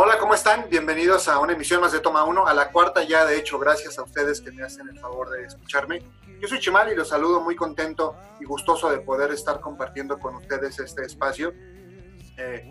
Hola, 0.00 0.16
¿cómo 0.16 0.32
están? 0.32 0.66
Bienvenidos 0.70 1.26
a 1.26 1.40
una 1.40 1.54
emisión 1.54 1.80
más 1.80 1.90
de 1.90 1.98
Toma 1.98 2.22
1, 2.22 2.46
a 2.46 2.54
la 2.54 2.70
cuarta 2.70 3.02
ya, 3.02 3.24
de 3.24 3.36
hecho, 3.36 3.58
gracias 3.58 3.98
a 3.98 4.04
ustedes 4.04 4.40
que 4.40 4.52
me 4.52 4.62
hacen 4.62 4.88
el 4.88 4.96
favor 5.00 5.28
de 5.28 5.42
escucharme. 5.42 6.04
Yo 6.40 6.46
soy 6.46 6.60
Chimal 6.60 6.92
y 6.92 6.94
los 6.94 7.08
saludo 7.08 7.40
muy 7.40 7.56
contento 7.56 8.14
y 8.38 8.44
gustoso 8.44 8.92
de 8.92 9.00
poder 9.00 9.32
estar 9.32 9.58
compartiendo 9.58 10.20
con 10.20 10.36
ustedes 10.36 10.78
este 10.78 11.02
espacio. 11.02 11.52
Eh, 12.36 12.70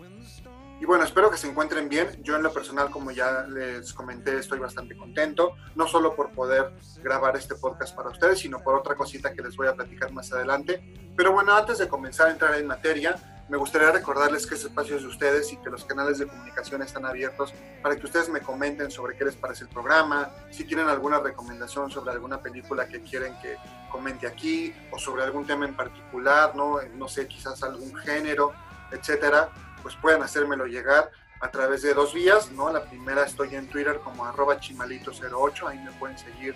y 0.80 0.86
bueno, 0.86 1.04
espero 1.04 1.30
que 1.30 1.36
se 1.36 1.50
encuentren 1.50 1.90
bien. 1.90 2.08
Yo 2.22 2.34
en 2.34 2.42
lo 2.42 2.50
personal, 2.50 2.90
como 2.90 3.10
ya 3.10 3.42
les 3.42 3.92
comenté, 3.92 4.38
estoy 4.38 4.58
bastante 4.58 4.96
contento, 4.96 5.52
no 5.74 5.86
solo 5.86 6.16
por 6.16 6.32
poder 6.32 6.72
grabar 7.02 7.36
este 7.36 7.56
podcast 7.56 7.94
para 7.94 8.08
ustedes, 8.08 8.38
sino 8.38 8.62
por 8.62 8.74
otra 8.74 8.94
cosita 8.94 9.34
que 9.34 9.42
les 9.42 9.54
voy 9.54 9.66
a 9.66 9.74
platicar 9.74 10.12
más 10.12 10.32
adelante. 10.32 10.82
Pero 11.14 11.32
bueno, 11.32 11.54
antes 11.54 11.76
de 11.76 11.88
comenzar 11.88 12.28
a 12.28 12.30
entrar 12.30 12.54
en 12.54 12.66
materia, 12.66 13.37
me 13.48 13.56
gustaría 13.56 13.90
recordarles 13.90 14.46
que 14.46 14.54
este 14.54 14.66
espacio 14.66 14.96
es 14.96 15.02
de 15.02 15.08
ustedes 15.08 15.52
y 15.52 15.56
que 15.56 15.70
los 15.70 15.84
canales 15.84 16.18
de 16.18 16.26
comunicación 16.26 16.82
están 16.82 17.06
abiertos 17.06 17.54
para 17.82 17.96
que 17.96 18.04
ustedes 18.04 18.28
me 18.28 18.40
comenten 18.40 18.90
sobre 18.90 19.16
qué 19.16 19.24
les 19.24 19.36
parece 19.36 19.64
el 19.64 19.70
programa, 19.70 20.30
si 20.50 20.64
tienen 20.64 20.86
alguna 20.88 21.18
recomendación 21.18 21.90
sobre 21.90 22.10
alguna 22.10 22.42
película 22.42 22.86
que 22.86 23.02
quieren 23.02 23.34
que 23.40 23.56
comente 23.90 24.26
aquí 24.26 24.74
o 24.90 24.98
sobre 24.98 25.22
algún 25.22 25.46
tema 25.46 25.64
en 25.64 25.74
particular, 25.74 26.54
no, 26.54 26.78
no 26.96 27.08
sé, 27.08 27.26
quizás 27.26 27.62
algún 27.62 27.94
género, 27.96 28.52
etcétera, 28.92 29.50
pues 29.82 29.96
pueden 29.96 30.22
hacérmelo 30.22 30.66
llegar 30.66 31.10
a 31.40 31.50
través 31.50 31.82
de 31.82 31.94
dos 31.94 32.12
vías, 32.12 32.50
¿no? 32.52 32.70
La 32.70 32.84
primera 32.84 33.24
estoy 33.24 33.54
en 33.54 33.66
Twitter 33.68 34.00
como 34.04 34.26
arroba 34.26 34.60
chimalito08, 34.60 35.68
ahí 35.68 35.78
me 35.78 35.92
pueden 35.92 36.18
seguir, 36.18 36.54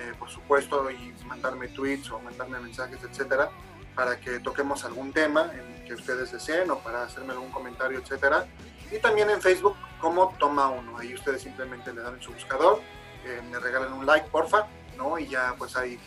eh, 0.00 0.12
por 0.18 0.28
supuesto, 0.28 0.90
y 0.90 1.14
mandarme 1.24 1.68
tweets 1.68 2.10
o 2.10 2.18
mandarme 2.18 2.58
mensajes, 2.58 2.98
etcétera 3.04 3.48
para 3.94 4.18
que 4.18 4.40
toquemos 4.40 4.84
algún 4.84 5.12
tema 5.12 5.50
en 5.52 5.84
que 5.84 5.94
ustedes 5.94 6.32
deseen 6.32 6.70
o 6.70 6.78
para 6.78 7.02
hacerme 7.04 7.32
algún 7.32 7.50
comentario, 7.50 7.98
etcétera. 7.98 8.46
Y 8.90 8.98
también 8.98 9.30
en 9.30 9.40
Facebook 9.40 9.76
como 10.00 10.34
Toma 10.38 10.68
Uno. 10.68 10.98
Ahí 10.98 11.14
ustedes 11.14 11.42
simplemente 11.42 11.92
le 11.92 12.02
dan 12.02 12.14
en 12.14 12.22
su 12.22 12.32
buscador, 12.32 12.80
eh, 13.24 13.40
me 13.50 13.58
regalan 13.58 13.92
un 13.92 14.04
like, 14.04 14.28
porfa, 14.28 14.66
¿no? 14.96 15.18
Y 15.18 15.28
ya 15.28 15.54
pues 15.56 15.76
ahí 15.76 15.98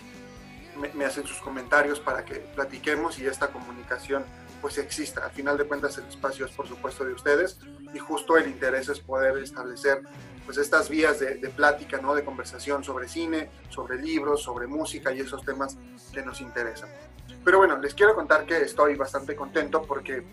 me, 0.94 1.06
hacen 1.06 1.26
sus 1.26 1.38
comentarios 1.38 2.00
para 2.00 2.26
que 2.26 2.36
platiquemos 2.36 3.18
y 3.20 3.26
esta 3.26 3.48
comunicación 3.48 4.26
pues 4.62 4.78
exista. 4.78 5.26
Al 5.26 5.32
final 5.32 5.58
de 5.58 5.66
cuentas 5.66 5.98
el 5.98 6.06
espacio 6.06 6.46
es 6.46 6.52
por 6.52 6.68
supuesto 6.68 7.06
de 7.06 7.14
ustedes 7.14 7.60
y 7.94 8.00
justo 8.00 8.38
el 8.38 8.48
interés 8.48 8.90
es 8.90 9.00
poder 9.00 9.38
establecer 9.38 10.02
pues 10.46 10.58
estas 10.58 10.90
vías 10.90 11.20
de, 11.20 11.36
de, 11.36 11.50
plática, 11.50 11.98
¿no? 11.98 12.14
De 12.14 12.24
conversación 12.24 12.84
sobre 12.84 13.08
cine, 13.08 13.50
sobre 13.70 13.98
libros, 13.98 14.44
sobre 14.44 14.68
música 14.68 15.12
y 15.12 15.22
esos 15.22 15.44
temas 15.44 15.78
que 16.14 16.22
nos 16.22 16.42
interesan. 16.42 16.90
Pero 17.46 17.60
bueno, 17.60 17.78
les 17.78 17.94
quiero 17.94 18.16
contar 18.16 18.46
que 18.48 18.64
estoy 18.64 18.96
bastante 18.96 19.36
contento 19.36 19.84
porque 19.84 20.26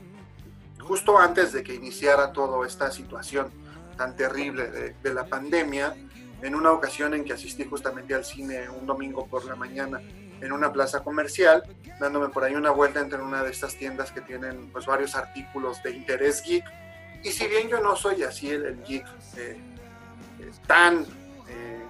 justo 0.80 1.18
antes 1.18 1.52
de 1.52 1.62
que 1.62 1.74
iniciara 1.74 2.32
toda 2.32 2.66
esta 2.66 2.90
situación 2.90 3.52
tan 3.98 4.16
terrible 4.16 4.94
de, 5.02 5.14
la 5.14 5.26
pandemia, 5.26 5.94
en 6.40 6.54
una 6.54 6.72
ocasión 6.72 7.12
en 7.12 7.24
que 7.24 7.34
asistí 7.34 7.64
justamente 7.64 8.14
al 8.14 8.24
cine 8.24 8.68
un 8.70 8.86
domingo 8.86 9.26
por 9.26 9.44
la 9.44 9.54
mañana 9.54 10.00
en 10.40 10.50
una 10.50 10.72
plaza 10.72 11.04
comercial, 11.04 11.62
dándome 12.00 12.30
por 12.30 12.44
ahí 12.44 12.54
una 12.54 12.70
vuelta 12.70 13.00
entre 13.00 13.20
una 13.20 13.44
de 13.44 13.50
estas 13.50 13.76
tiendas 13.76 14.10
que 14.10 14.22
tienen 14.22 14.70
pues 14.72 14.86
varios 14.86 15.14
artículos 15.14 15.82
de 15.82 15.90
interés 15.90 16.42
geek. 16.42 16.64
Y 17.22 17.30
si 17.30 17.46
bien 17.46 17.68
yo 17.68 17.78
no 17.80 17.94
soy 17.94 18.22
así 18.22 18.50
el, 18.50 18.82
geek 18.82 19.06
eh, 19.36 19.60
eh, 20.40 20.50
tan, 20.66 21.02
eh, 21.48 21.82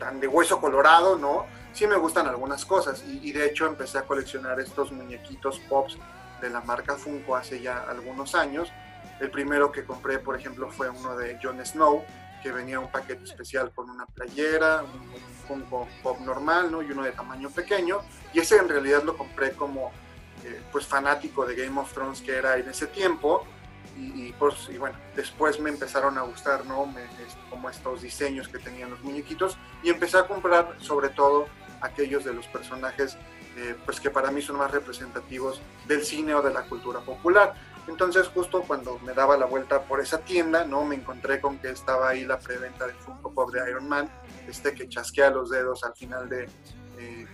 tan 0.00 0.18
de 0.18 0.26
hueso 0.26 0.60
colorado, 0.60 1.16
¿no? 1.16 1.46
Sí 1.78 1.86
me 1.86 1.96
gustan 1.96 2.26
algunas 2.26 2.64
cosas 2.64 3.04
y, 3.06 3.30
de 3.30 3.46
hecho 3.46 3.64
empecé 3.64 3.98
a 3.98 4.02
coleccionar 4.02 4.58
estos 4.58 4.90
muñequitos 4.90 5.60
pops 5.68 5.96
de 6.40 6.50
la 6.50 6.60
marca 6.60 6.96
Funko 6.96 7.36
hace 7.36 7.60
ya 7.60 7.84
algunos 7.88 8.34
años. 8.34 8.72
El 9.20 9.30
primero 9.30 9.70
que 9.70 9.84
compré, 9.84 10.18
por 10.18 10.34
ejemplo, 10.34 10.68
fue 10.72 10.90
uno 10.90 11.16
de 11.16 11.38
Jon 11.40 11.64
Snow, 11.64 12.04
que 12.42 12.50
venía 12.50 12.80
un 12.80 12.90
paquete 12.90 13.22
especial 13.22 13.70
con 13.72 13.90
una 13.90 14.06
playera, 14.06 14.82
un 14.82 15.22
Funko 15.46 15.86
Pop 16.02 16.18
normal, 16.18 16.72
¿no? 16.72 16.82
Y 16.82 16.90
uno 16.90 17.04
de 17.04 17.12
tamaño 17.12 17.48
pequeño. 17.48 18.00
Y 18.32 18.40
ese 18.40 18.56
en 18.56 18.68
realidad 18.68 19.04
lo 19.04 19.16
compré 19.16 19.52
como, 19.52 19.92
eh, 20.44 20.60
pues, 20.72 20.84
fanático 20.84 21.46
de 21.46 21.54
Game 21.54 21.80
of 21.80 21.92
Thrones 21.92 22.20
que 22.22 22.34
era 22.34 22.56
en 22.56 22.68
ese 22.68 22.88
tiempo. 22.88 23.44
Y, 23.96 24.32
pues, 24.32 24.68
y 24.68 24.78
bueno, 24.78 24.96
después 25.14 25.60
me 25.60 25.70
empezaron 25.70 26.18
a 26.18 26.22
gustar, 26.22 26.66
¿no? 26.66 26.92
como 27.50 27.70
estos 27.70 28.02
diseños 28.02 28.48
que 28.48 28.58
tenían 28.58 28.90
los 28.90 29.00
muñequitos. 29.02 29.56
Y 29.84 29.90
empecé 29.90 30.18
a 30.18 30.26
comprar, 30.26 30.76
sobre 30.78 31.08
todo, 31.08 31.48
aquellos 31.80 32.24
de 32.24 32.32
los 32.34 32.46
personajes 32.46 33.16
eh, 33.56 33.74
pues 33.84 33.98
que 33.98 34.10
para 34.10 34.30
mí 34.30 34.40
son 34.40 34.56
más 34.56 34.70
representativos 34.70 35.60
del 35.86 36.04
cine 36.04 36.34
o 36.34 36.42
de 36.42 36.52
la 36.52 36.62
cultura 36.62 37.00
popular. 37.00 37.54
Entonces 37.88 38.28
justo 38.28 38.62
cuando 38.62 38.98
me 39.00 39.14
daba 39.14 39.36
la 39.36 39.46
vuelta 39.46 39.82
por 39.82 40.00
esa 40.00 40.18
tienda, 40.18 40.64
¿no? 40.64 40.84
Me 40.84 40.94
encontré 40.94 41.40
con 41.40 41.58
que 41.58 41.70
estaba 41.70 42.10
ahí 42.10 42.24
la 42.24 42.38
preventa 42.38 42.86
del 42.86 42.94
Funko 42.96 43.32
Pop 43.32 43.50
de 43.50 43.68
Iron 43.68 43.88
Man, 43.88 44.08
este 44.46 44.74
que 44.74 44.88
chasquea 44.88 45.30
los 45.30 45.50
dedos 45.50 45.82
al 45.84 45.94
final 45.94 46.28
de... 46.28 46.44
Eh, 46.98 47.26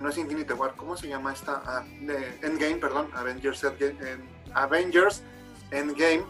no 0.00 0.08
es 0.08 0.18
Infinity 0.18 0.52
War, 0.54 0.74
¿cómo 0.76 0.96
se 0.96 1.08
llama 1.08 1.32
esta? 1.32 1.62
Ah, 1.66 1.84
de 2.00 2.38
Endgame, 2.42 2.76
perdón, 2.76 3.10
Avengers 3.14 3.62
Endgame, 3.64 4.24
Avengers 4.54 5.22
Endgame. 5.70 6.24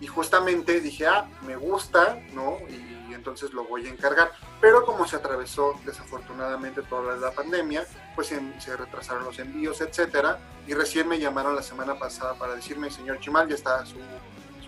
Y 0.00 0.06
justamente 0.06 0.80
dije, 0.80 1.06
ah, 1.06 1.28
me 1.46 1.56
gusta, 1.56 2.18
¿no? 2.32 2.58
Y 2.68 2.99
entonces 3.20 3.52
lo 3.52 3.64
voy 3.64 3.86
a 3.86 3.90
encargar. 3.90 4.32
Pero 4.60 4.84
como 4.84 5.06
se 5.06 5.16
atravesó 5.16 5.78
desafortunadamente 5.84 6.82
toda 6.82 7.16
la 7.16 7.30
pandemia, 7.30 7.86
pues 8.14 8.28
se, 8.28 8.76
retrasaron 8.76 9.24
los 9.24 9.38
envíos, 9.38 9.80
etcétera. 9.80 10.38
Y 10.66 10.74
recién 10.74 11.06
me 11.06 11.18
llamaron 11.18 11.54
la 11.54 11.62
semana 11.62 11.98
pasada 11.98 12.34
para 12.34 12.54
decirme, 12.54 12.90
señor 12.90 13.20
Chimal, 13.20 13.48
ya 13.48 13.54
está 13.54 13.84
su, 13.86 13.98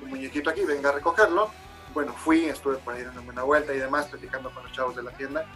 muñequito 0.07 0.51
aquí, 0.51 0.65
venga 0.65 0.91
a 0.91 0.93
recogerlo. 0.93 1.51
Bueno, 1.95 2.13
fui, 2.13 2.45
estuve 2.45 2.77
por 2.77 2.95
ahí 2.95 3.03
dando 3.03 3.23
una 3.23 3.43
vuelta 3.43 3.73
y 3.73 3.79
demás, 3.79 4.07
platicando 4.07 4.53
con 4.53 4.63
los 4.63 4.73
chavos 4.73 4.95
de 4.95 5.03
la 5.03 5.11
tienda. 5.13 5.47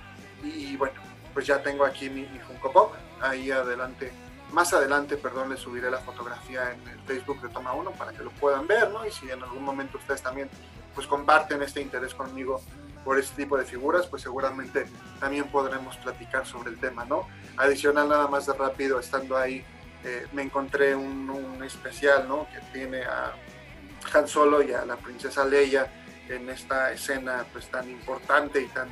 Y, 0.43 0.77
bueno, 0.77 0.95
pues 1.35 1.47
ya 1.47 1.63
tengo 1.63 1.85
aquí 1.85 2.09
mi, 2.09 2.23
mi 2.23 2.39
Funko 2.39 2.73
Pop. 2.73 2.95
Ahí 3.21 3.51
adelante 3.51 4.13
más 4.53 4.73
adelante, 4.73 5.17
perdón, 5.17 5.51
les 5.51 5.59
subiré 5.59 5.91
la 5.91 5.99
fotografía 5.99 6.73
en 6.73 6.89
el 6.89 7.01
Facebook 7.01 7.43
de 7.43 7.49
Toma 7.49 7.73
1 7.73 7.91
para 7.93 8.13
que 8.13 8.23
lo 8.23 8.31
puedan 8.31 8.67
ver, 8.67 8.91
¿no? 8.91 9.05
Y 9.05 9.11
si 9.11 9.29
en 9.29 9.43
algún 9.43 9.65
momento 9.65 9.99
ustedes 9.99 10.23
también 10.23 10.49
pues 10.97 11.07
comparten 11.07 11.63
este 11.63 11.83
interés 11.83 12.15
conmigo 12.15 12.63
por 13.07 13.21
este 13.21 13.45
tipo 13.45 13.57
de 13.57 13.65
figuras, 13.65 14.09
pues 14.09 14.23
seguramente 14.23 14.85
también 15.21 15.49
podremos 15.49 15.97
platicar 15.99 16.45
sobre 16.45 16.71
el 16.71 16.81
tema, 16.81 17.05
¿no? 17.05 17.29
Adicional, 17.57 18.09
nada 18.09 18.27
más 18.27 18.47
de 18.47 18.53
rápido, 18.53 18.99
estando 18.99 19.37
ahí, 19.37 19.65
eh, 20.03 20.27
me 20.33 20.43
encontré 20.43 20.97
un, 20.97 21.63
especial, 21.65 22.27
¿no? 22.29 22.49
Que 22.51 22.59
tiene 22.73 23.05
a 23.05 23.33
Han 24.13 24.27
Solo 24.27 24.61
y 24.61 24.73
a 24.73 24.85
la 24.85 24.97
princesa 24.97 25.45
Leia 25.45 25.87
en 26.29 26.51
esta 26.51 26.93
escena 26.93 27.47
pues 27.53 27.69
tan 27.71 27.89
importante 27.89 28.61
y 28.61 28.67
tan 28.67 28.89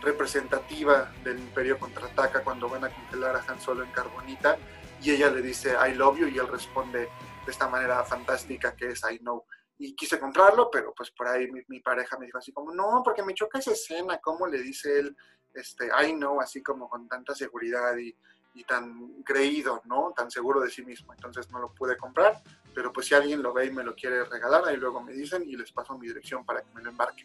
representativa 0.00 1.12
del 1.22 1.38
Imperio 1.38 1.78
Contraataca 1.78 2.42
cuando 2.42 2.66
van 2.68 2.84
a 2.84 2.88
congelar 2.88 3.36
a 3.36 3.44
Han 3.46 3.60
Solo 3.60 3.84
en 3.84 3.90
carbonita 3.90 4.56
y 5.02 5.10
ella 5.10 5.30
le 5.30 5.42
dice 5.42 5.76
I 5.86 5.94
love 5.94 6.18
you 6.18 6.28
y 6.28 6.38
él 6.38 6.48
responde 6.48 7.00
de 7.44 7.50
esta 7.50 7.68
manera 7.68 8.02
fantástica 8.04 8.74
que 8.74 8.88
es 8.88 9.02
I 9.10 9.18
know 9.18 9.44
y 9.82 9.94
quise 9.94 10.20
comprarlo, 10.20 10.70
pero 10.70 10.92
pues 10.94 11.10
por 11.10 11.26
ahí 11.26 11.50
mi, 11.50 11.80
pareja 11.80 12.18
me 12.18 12.26
dijo 12.26 12.36
así 12.36 12.52
como, 12.52 12.70
no, 12.74 13.00
porque 13.02 13.22
me 13.22 13.32
choca 13.32 13.58
esa 13.58 13.72
escena, 13.72 14.18
cómo 14.18 14.46
le 14.46 14.60
dice 14.60 14.98
él, 14.98 15.16
este, 15.54 15.86
I 15.86 16.12
know, 16.12 16.38
así 16.38 16.62
como 16.62 16.86
con 16.86 17.08
tanta 17.08 17.34
seguridad 17.34 17.96
y, 17.96 18.14
y, 18.52 18.64
tan 18.64 19.22
creído, 19.22 19.80
¿no? 19.86 20.12
Tan 20.14 20.30
seguro 20.30 20.60
de 20.60 20.70
sí 20.70 20.84
mismo. 20.84 21.14
Entonces 21.14 21.50
no 21.50 21.58
lo 21.60 21.72
pude 21.72 21.96
comprar, 21.96 22.42
pero 22.74 22.92
pues 22.92 23.06
si 23.06 23.14
alguien 23.14 23.42
lo 23.42 23.54
ve 23.54 23.66
y 23.66 23.70
me 23.70 23.82
lo 23.82 23.94
quiere 23.94 24.22
regalar, 24.24 24.64
ahí 24.66 24.76
luego 24.76 25.00
me 25.00 25.14
dicen 25.14 25.44
y 25.46 25.56
les 25.56 25.72
paso 25.72 25.96
mi 25.96 26.08
dirección 26.08 26.44
para 26.44 26.60
que 26.60 26.74
me 26.74 26.82
lo 26.82 26.90
embarque. 26.90 27.24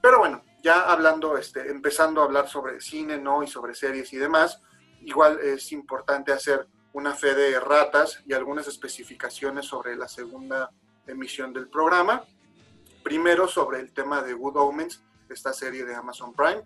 Pero 0.00 0.20
bueno, 0.20 0.44
ya 0.62 0.82
hablando, 0.82 1.36
este, 1.36 1.68
empezando 1.68 2.20
a 2.20 2.26
hablar 2.26 2.48
sobre 2.48 2.80
cine, 2.80 3.18
¿no? 3.18 3.42
Y 3.42 3.48
sobre 3.48 3.74
series 3.74 4.12
y 4.12 4.18
demás, 4.18 4.62
igual 5.00 5.40
es 5.40 5.72
importante 5.72 6.30
hacer 6.32 6.68
una 6.92 7.12
fe 7.12 7.34
de 7.34 7.58
ratas 7.58 8.22
y 8.24 8.34
algunas 8.34 8.68
especificaciones 8.68 9.66
sobre 9.66 9.96
la 9.96 10.06
segunda 10.06 10.70
emisión 11.06 11.52
del 11.52 11.68
programa. 11.68 12.24
Primero 13.02 13.48
sobre 13.48 13.80
el 13.80 13.92
tema 13.92 14.22
de 14.22 14.32
Good 14.32 14.56
Omens, 14.56 15.02
esta 15.28 15.52
serie 15.52 15.84
de 15.84 15.94
Amazon 15.94 16.32
Prime. 16.34 16.62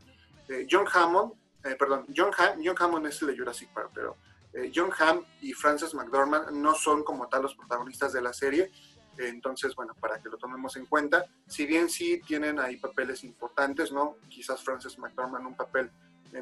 Eh, 0.48 0.66
John 0.70 0.86
Hammond, 0.92 1.32
eh, 1.64 1.76
perdón, 1.78 2.06
John, 2.14 2.30
John, 2.62 2.76
Hammond 2.78 3.06
es 3.06 3.20
el 3.22 3.28
de 3.28 3.38
Jurassic 3.38 3.68
Park, 3.72 3.90
pero 3.94 4.16
eh, 4.52 4.70
John 4.74 4.90
Hamm 4.98 5.24
y 5.40 5.52
Frances 5.52 5.94
McDormand 5.94 6.50
no 6.52 6.74
son 6.74 7.02
como 7.02 7.28
tal 7.28 7.42
los 7.42 7.54
protagonistas 7.54 8.12
de 8.12 8.22
la 8.22 8.32
serie. 8.32 8.70
entonces, 9.18 9.74
bueno, 9.74 9.94
para 9.94 10.20
que 10.20 10.28
lo 10.28 10.36
tomemos 10.36 10.76
en 10.76 10.84
cuenta, 10.84 11.24
si 11.46 11.64
bien 11.64 11.88
sí 11.88 12.20
tienen 12.26 12.60
ahí 12.60 12.76
papeles 12.76 13.24
importantes, 13.24 13.90
¿no? 13.90 14.16
Quizás 14.28 14.62
Frances 14.62 14.98
McDormand 14.98 15.46
un 15.46 15.56
papel 15.56 15.90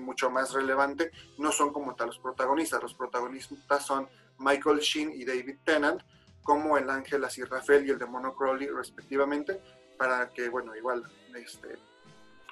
mucho 0.00 0.28
más 0.28 0.52
relevante, 0.52 1.12
no 1.38 1.52
son 1.52 1.72
como 1.72 1.94
tal 1.94 2.08
los 2.08 2.18
protagonistas. 2.18 2.82
Los 2.82 2.94
protagonistas 2.94 3.86
son 3.86 4.08
Michael 4.38 4.80
Sheen 4.80 5.12
y 5.12 5.24
David 5.24 5.58
Tennant, 5.64 6.02
como 6.44 6.78
el 6.78 6.88
ángel 6.88 7.24
así 7.24 7.42
Rafael 7.42 7.86
y 7.86 7.90
el 7.90 7.98
demonio 7.98 8.34
Crowley 8.34 8.68
respectivamente, 8.68 9.60
para 9.98 10.28
que, 10.28 10.48
bueno, 10.48 10.76
igual, 10.76 11.02
este, 11.34 11.78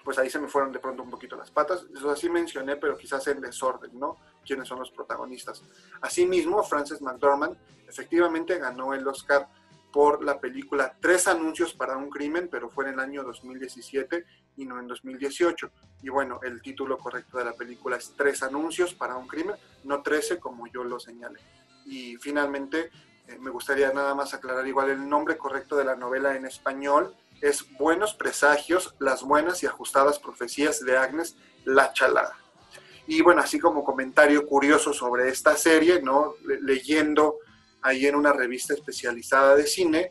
pues 0.02 0.18
ahí 0.18 0.30
se 0.30 0.40
me 0.40 0.48
fueron 0.48 0.72
de 0.72 0.80
pronto 0.80 1.02
un 1.02 1.10
poquito 1.10 1.36
las 1.36 1.50
patas. 1.50 1.86
Eso 1.94 2.10
así 2.10 2.28
mencioné, 2.28 2.76
pero 2.76 2.96
quizás 2.96 3.26
en 3.28 3.40
desorden, 3.40 3.98
¿no? 3.98 4.16
¿Quiénes 4.44 4.66
son 4.66 4.78
los 4.80 4.90
protagonistas? 4.90 5.62
Asimismo, 6.00 6.62
Frances 6.64 7.00
McDormand 7.00 7.56
efectivamente 7.86 8.58
ganó 8.58 8.94
el 8.94 9.06
Oscar 9.06 9.48
por 9.92 10.24
la 10.24 10.40
película 10.40 10.96
Tres 11.00 11.28
anuncios 11.28 11.74
para 11.74 11.96
un 11.96 12.08
crimen, 12.08 12.48
pero 12.50 12.70
fue 12.70 12.86
en 12.86 12.94
el 12.94 13.00
año 13.00 13.22
2017 13.22 14.24
y 14.56 14.64
no 14.64 14.80
en 14.80 14.88
2018. 14.88 15.70
Y 16.02 16.08
bueno, 16.08 16.40
el 16.42 16.62
título 16.62 16.98
correcto 16.98 17.38
de 17.38 17.44
la 17.44 17.52
película 17.52 17.96
es 17.96 18.14
Tres 18.16 18.42
anuncios 18.42 18.94
para 18.94 19.16
un 19.16 19.28
crimen, 19.28 19.56
no 19.84 20.02
trece 20.02 20.40
como 20.40 20.66
yo 20.66 20.82
lo 20.82 20.98
señalé. 20.98 21.40
Y 21.84 22.16
finalmente, 22.16 22.90
me 23.40 23.50
gustaría 23.50 23.92
nada 23.92 24.14
más 24.14 24.34
aclarar 24.34 24.66
igual 24.66 24.90
el 24.90 25.08
nombre 25.08 25.36
correcto 25.36 25.76
de 25.76 25.84
la 25.84 25.96
novela 25.96 26.36
en 26.36 26.46
español 26.46 27.14
es 27.40 27.64
Buenos 27.76 28.14
Presagios, 28.14 28.94
las 29.00 29.22
buenas 29.22 29.62
y 29.62 29.66
ajustadas 29.66 30.19
profecías 30.19 30.80
de 30.84 30.96
Agnes 30.96 31.36
La 31.64 31.92
Chalada. 31.92 32.36
Y 33.06 33.20
bueno, 33.20 33.40
así 33.40 33.58
como 33.58 33.84
comentario 33.84 34.46
curioso 34.46 34.92
sobre 34.92 35.28
esta 35.28 35.56
serie, 35.56 36.00
¿no? 36.00 36.34
leyendo 36.44 37.38
ahí 37.82 38.06
en 38.06 38.14
una 38.14 38.32
revista 38.32 38.74
especializada 38.74 39.56
de 39.56 39.66
cine, 39.66 40.10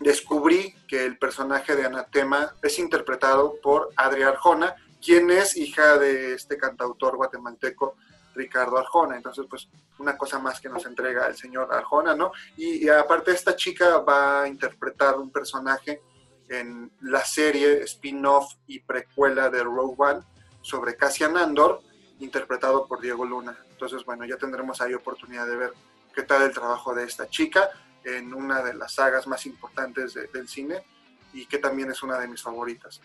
descubrí 0.00 0.74
que 0.88 1.04
el 1.04 1.16
personaje 1.16 1.76
de 1.76 1.86
Anatema 1.86 2.54
es 2.60 2.78
interpretado 2.80 3.54
por 3.62 3.90
Adria 3.96 4.28
Arjona, 4.28 4.74
quien 5.00 5.30
es 5.30 5.56
hija 5.56 5.96
de 5.96 6.34
este 6.34 6.58
cantautor 6.58 7.16
guatemalteco 7.16 7.96
Ricardo 8.36 8.78
Arjona. 8.78 9.16
Entonces, 9.16 9.46
pues 9.48 9.68
una 9.98 10.16
cosa 10.16 10.38
más 10.38 10.60
que 10.60 10.68
nos 10.68 10.84
entrega 10.86 11.26
el 11.26 11.36
señor 11.36 11.72
Arjona, 11.72 12.14
¿no? 12.14 12.32
Y, 12.56 12.88
aparte 12.88 13.32
esta 13.32 13.56
chica 13.56 13.98
va 13.98 14.42
a 14.42 14.48
interpretar 14.48 15.18
un 15.18 15.30
personaje 15.30 16.02
en 16.48 16.92
la 17.00 17.24
serie 17.24 17.82
spin-off 17.82 18.54
y 18.66 18.80
precuela 18.80 19.50
de 19.50 19.64
Rogue 19.64 19.94
One 19.98 20.20
sobre 20.62 20.96
Cassian 20.96 21.36
Andor, 21.36 21.80
interpretado 22.20 22.86
por 22.86 23.00
Diego 23.00 23.24
Luna. 23.24 23.56
Entonces, 23.70 24.04
bueno, 24.04 24.24
ya 24.24 24.36
tendremos 24.36 24.80
ahí 24.80 24.94
oportunidad 24.94 25.46
de 25.46 25.56
ver 25.56 25.72
qué 26.14 26.22
tal 26.22 26.42
el 26.42 26.52
trabajo 26.52 26.94
de 26.94 27.04
esta 27.04 27.28
chica 27.28 27.70
en 28.04 28.32
una 28.32 28.62
de 28.62 28.74
las 28.74 28.94
sagas 28.94 29.26
más 29.26 29.44
importantes 29.46 30.14
del 30.14 30.48
cine 30.48 30.84
y 31.32 31.46
que 31.46 31.58
también 31.58 31.90
es 31.90 32.02
una 32.02 32.18
de 32.18 32.28
mis 32.28 32.42
favoritas. 32.42 33.00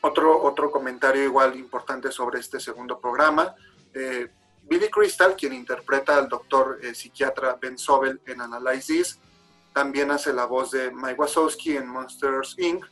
Otro, 0.00 0.42
otro 0.42 0.70
comentario 0.70 1.22
igual 1.22 1.56
importante 1.56 2.12
sobre 2.12 2.38
este 2.38 2.60
segundo 2.60 3.00
programa 3.00 3.54
eh, 3.94 4.28
Billy 4.62 4.88
Crystal, 4.88 5.36
quien 5.36 5.52
interpreta 5.52 6.16
al 6.16 6.28
doctor 6.28 6.78
eh, 6.82 6.94
psiquiatra 6.94 7.58
Ben 7.60 7.78
Sobel 7.78 8.20
en 8.26 8.40
Analyze 8.40 8.92
This, 8.92 9.18
también 9.72 10.10
hace 10.10 10.32
la 10.32 10.46
voz 10.46 10.70
de 10.70 10.90
Mike 10.90 11.14
Wazowski 11.20 11.76
en 11.76 11.86
Monsters 11.86 12.56
Inc., 12.58 12.84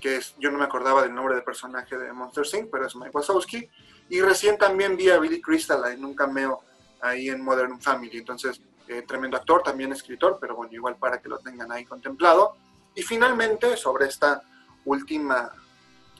que 0.00 0.16
es, 0.16 0.34
yo 0.38 0.50
no 0.50 0.58
me 0.58 0.64
acordaba 0.64 1.02
del 1.02 1.14
nombre 1.14 1.34
de 1.34 1.42
personaje 1.42 1.96
de 1.96 2.12
Monsters 2.12 2.52
Inc., 2.54 2.68
pero 2.70 2.86
es 2.86 2.94
Mike 2.96 3.12
Wazowski. 3.12 3.68
Y 4.08 4.20
recién 4.20 4.58
también 4.58 4.96
vi 4.96 5.08
a 5.10 5.18
Billy 5.18 5.40
Crystal 5.40 5.84
en 5.90 6.04
un 6.04 6.14
cameo 6.14 6.60
ahí 7.00 7.28
en 7.28 7.42
Modern 7.42 7.80
Family. 7.80 8.18
Entonces, 8.18 8.60
eh, 8.88 9.02
tremendo 9.02 9.36
actor, 9.36 9.62
también 9.62 9.92
escritor, 9.92 10.38
pero 10.40 10.54
bueno, 10.54 10.72
igual 10.72 10.96
para 10.96 11.20
que 11.20 11.28
lo 11.28 11.38
tengan 11.38 11.72
ahí 11.72 11.84
contemplado. 11.84 12.56
Y 12.94 13.02
finalmente, 13.02 13.76
sobre 13.76 14.06
esta 14.06 14.42
última 14.84 15.50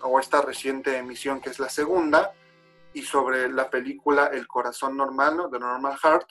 o 0.03 0.19
esta 0.21 0.41
reciente 0.41 0.97
emisión, 0.97 1.41
que 1.41 1.51
es 1.51 1.59
la 1.59 1.69
segunda, 1.69 2.33
y 2.97 3.03
sobre 3.03 3.51
la 3.51 3.69
película 3.69 4.31
El 4.33 4.49
corazón 4.49 4.97
normal, 4.97 5.37
¿no? 5.37 5.51
The 5.51 5.59
Normal 5.59 5.99
Heart. 6.03 6.29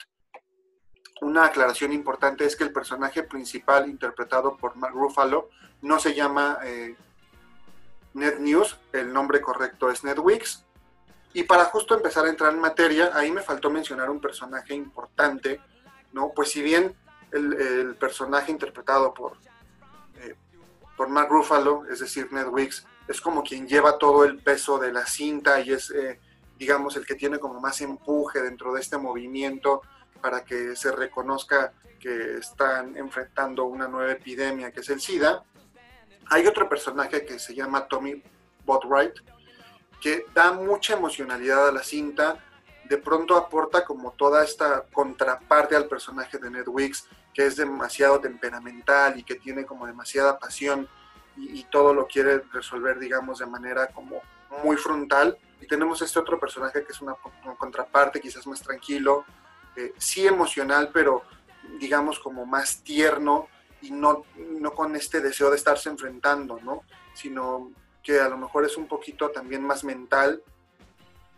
Una 1.20 1.44
aclaración 1.44 1.92
importante 1.92 2.44
es 2.44 2.56
que 2.56 2.64
el 2.64 2.72
personaje 2.72 3.22
principal 3.22 3.88
interpretado 3.88 4.56
por 4.56 4.74
Mark 4.74 4.92
Ruffalo 4.92 5.48
no 5.82 6.00
se 6.00 6.12
llama 6.12 6.58
eh, 6.64 6.96
Ned 8.14 8.40
News, 8.40 8.76
el 8.92 9.12
nombre 9.12 9.40
correcto 9.40 9.90
es 9.92 10.02
Ned 10.02 10.18
Wicks. 10.18 10.64
Y 11.34 11.44
para 11.44 11.66
justo 11.66 11.94
empezar 11.94 12.26
a 12.26 12.30
entrar 12.30 12.52
en 12.52 12.58
materia, 12.58 13.12
ahí 13.14 13.30
me 13.30 13.42
faltó 13.42 13.70
mencionar 13.70 14.10
un 14.10 14.20
personaje 14.20 14.74
importante, 14.74 15.60
¿no? 16.12 16.32
Pues 16.34 16.50
si 16.50 16.62
bien 16.62 16.96
el, 17.30 17.94
personaje 17.94 18.50
interpretado 18.50 19.14
por, 19.14 19.36
eh, 20.16 20.34
por 20.96 21.08
Mark 21.08 21.28
Ruffalo, 21.30 21.84
es 21.88 22.00
decir, 22.00 22.32
Ned 22.32 22.48
Wicks, 22.48 22.84
es 23.06 23.20
como 23.20 23.44
quien 23.44 23.68
lleva 23.68 23.98
todo 23.98 24.24
el 24.24 24.38
peso 24.38 24.80
de 24.80 24.92
la 24.92 25.06
cinta 25.06 25.60
y 25.60 25.72
es 25.72 25.90
eh, 25.92 26.18
digamos, 26.58 26.96
el 26.96 27.06
que 27.06 27.14
tiene 27.14 27.38
como 27.38 27.60
más 27.60 27.80
empuje 27.80 28.40
dentro 28.42 28.72
de 28.72 28.80
este 28.80 28.98
movimiento 28.98 29.82
para 30.20 30.44
que 30.44 30.74
se 30.76 30.90
reconozca 30.90 31.72
que 32.00 32.38
están 32.38 32.96
enfrentando 32.96 33.64
una 33.64 33.88
nueva 33.88 34.12
epidemia 34.12 34.70
que 34.70 34.80
es 34.80 34.88
el 34.90 35.00
SIDA. 35.00 35.44
Hay 36.30 36.46
otro 36.46 36.68
personaje 36.68 37.24
que 37.24 37.38
se 37.38 37.54
llama 37.54 37.86
Tommy 37.86 38.22
Botwright, 38.64 39.14
que 40.00 40.26
da 40.34 40.52
mucha 40.52 40.94
emocionalidad 40.94 41.68
a 41.68 41.72
la 41.72 41.82
cinta, 41.82 42.38
de 42.84 42.98
pronto 42.98 43.36
aporta 43.36 43.84
como 43.84 44.12
toda 44.12 44.44
esta 44.44 44.84
contraparte 44.92 45.74
al 45.74 45.88
personaje 45.88 46.38
de 46.38 46.50
Ned 46.50 46.68
Wicks, 46.68 47.08
que 47.34 47.46
es 47.46 47.56
demasiado 47.56 48.20
temperamental 48.20 49.18
y 49.18 49.24
que 49.24 49.34
tiene 49.34 49.66
como 49.66 49.86
demasiada 49.86 50.38
pasión 50.38 50.88
y, 51.36 51.60
y 51.60 51.64
todo 51.64 51.92
lo 51.92 52.06
quiere 52.06 52.42
resolver, 52.52 52.98
digamos, 52.98 53.40
de 53.40 53.46
manera 53.46 53.88
como 53.88 54.22
muy 54.62 54.76
frontal 54.76 55.36
y 55.60 55.66
tenemos 55.66 56.02
este 56.02 56.18
otro 56.18 56.38
personaje 56.38 56.84
que 56.84 56.92
es 56.92 57.00
una, 57.00 57.14
contraparte, 57.58 58.20
quizás 58.20 58.46
más 58.46 58.60
tranquilo, 58.60 59.24
eh, 59.76 59.92
sí 59.98 60.26
emocional, 60.26 60.90
pero 60.92 61.22
digamos 61.78 62.18
como 62.18 62.46
más 62.46 62.82
tierno 62.82 63.48
y 63.82 63.90
no, 63.90 64.24
no 64.36 64.72
con 64.72 64.96
este 64.96 65.20
deseo 65.20 65.50
de 65.50 65.56
estarse 65.56 65.88
enfrentando, 65.88 66.58
¿no? 66.62 66.82
Sino 67.14 67.72
que 68.02 68.20
a 68.20 68.28
lo 68.28 68.38
mejor 68.38 68.64
es 68.64 68.76
un 68.76 68.86
poquito 68.86 69.30
también 69.30 69.62
más 69.62 69.84
mental 69.84 70.42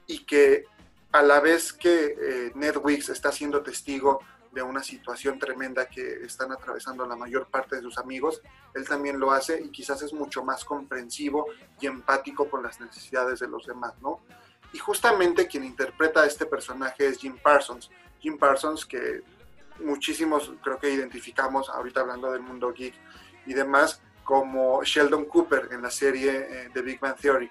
y 0.06 0.24
que 0.24 0.64
a 1.12 1.22
la 1.22 1.40
vez 1.40 1.72
que 1.72 2.16
eh, 2.20 2.52
Ned 2.54 2.76
Wicks 2.76 3.08
está 3.08 3.32
siendo 3.32 3.62
testigo 3.62 4.20
de 4.58 4.64
una 4.64 4.82
situación 4.82 5.38
tremenda 5.38 5.86
que 5.86 6.24
están 6.24 6.50
atravesando 6.50 7.06
la 7.06 7.14
mayor 7.14 7.46
parte 7.46 7.76
de 7.76 7.82
sus 7.82 7.96
amigos, 7.96 8.42
él 8.74 8.88
también 8.88 9.20
lo 9.20 9.30
hace 9.30 9.60
y 9.62 9.70
quizás 9.70 10.02
es 10.02 10.12
mucho 10.12 10.42
más 10.42 10.64
comprensivo 10.64 11.46
y 11.80 11.86
empático 11.86 12.50
con 12.50 12.64
las 12.64 12.80
necesidades 12.80 13.38
de 13.38 13.46
los 13.46 13.66
demás, 13.66 13.94
¿no? 14.00 14.20
Y 14.72 14.78
justamente 14.78 15.46
quien 15.46 15.62
interpreta 15.62 16.22
a 16.22 16.26
este 16.26 16.44
personaje 16.44 17.06
es 17.06 17.18
Jim 17.18 17.38
Parsons. 17.40 17.88
Jim 18.18 18.36
Parsons 18.36 18.84
que 18.84 19.22
muchísimos 19.78 20.52
creo 20.60 20.78
que 20.78 20.90
identificamos 20.90 21.70
ahorita 21.70 22.00
hablando 22.00 22.32
del 22.32 22.42
mundo 22.42 22.72
geek 22.72 22.94
y 23.46 23.54
demás 23.54 24.02
como 24.24 24.82
Sheldon 24.82 25.26
Cooper 25.26 25.68
en 25.70 25.82
la 25.82 25.90
serie 25.90 26.32
de 26.74 26.80
eh, 26.80 26.82
Big 26.82 26.98
Bang 26.98 27.16
Theory. 27.16 27.48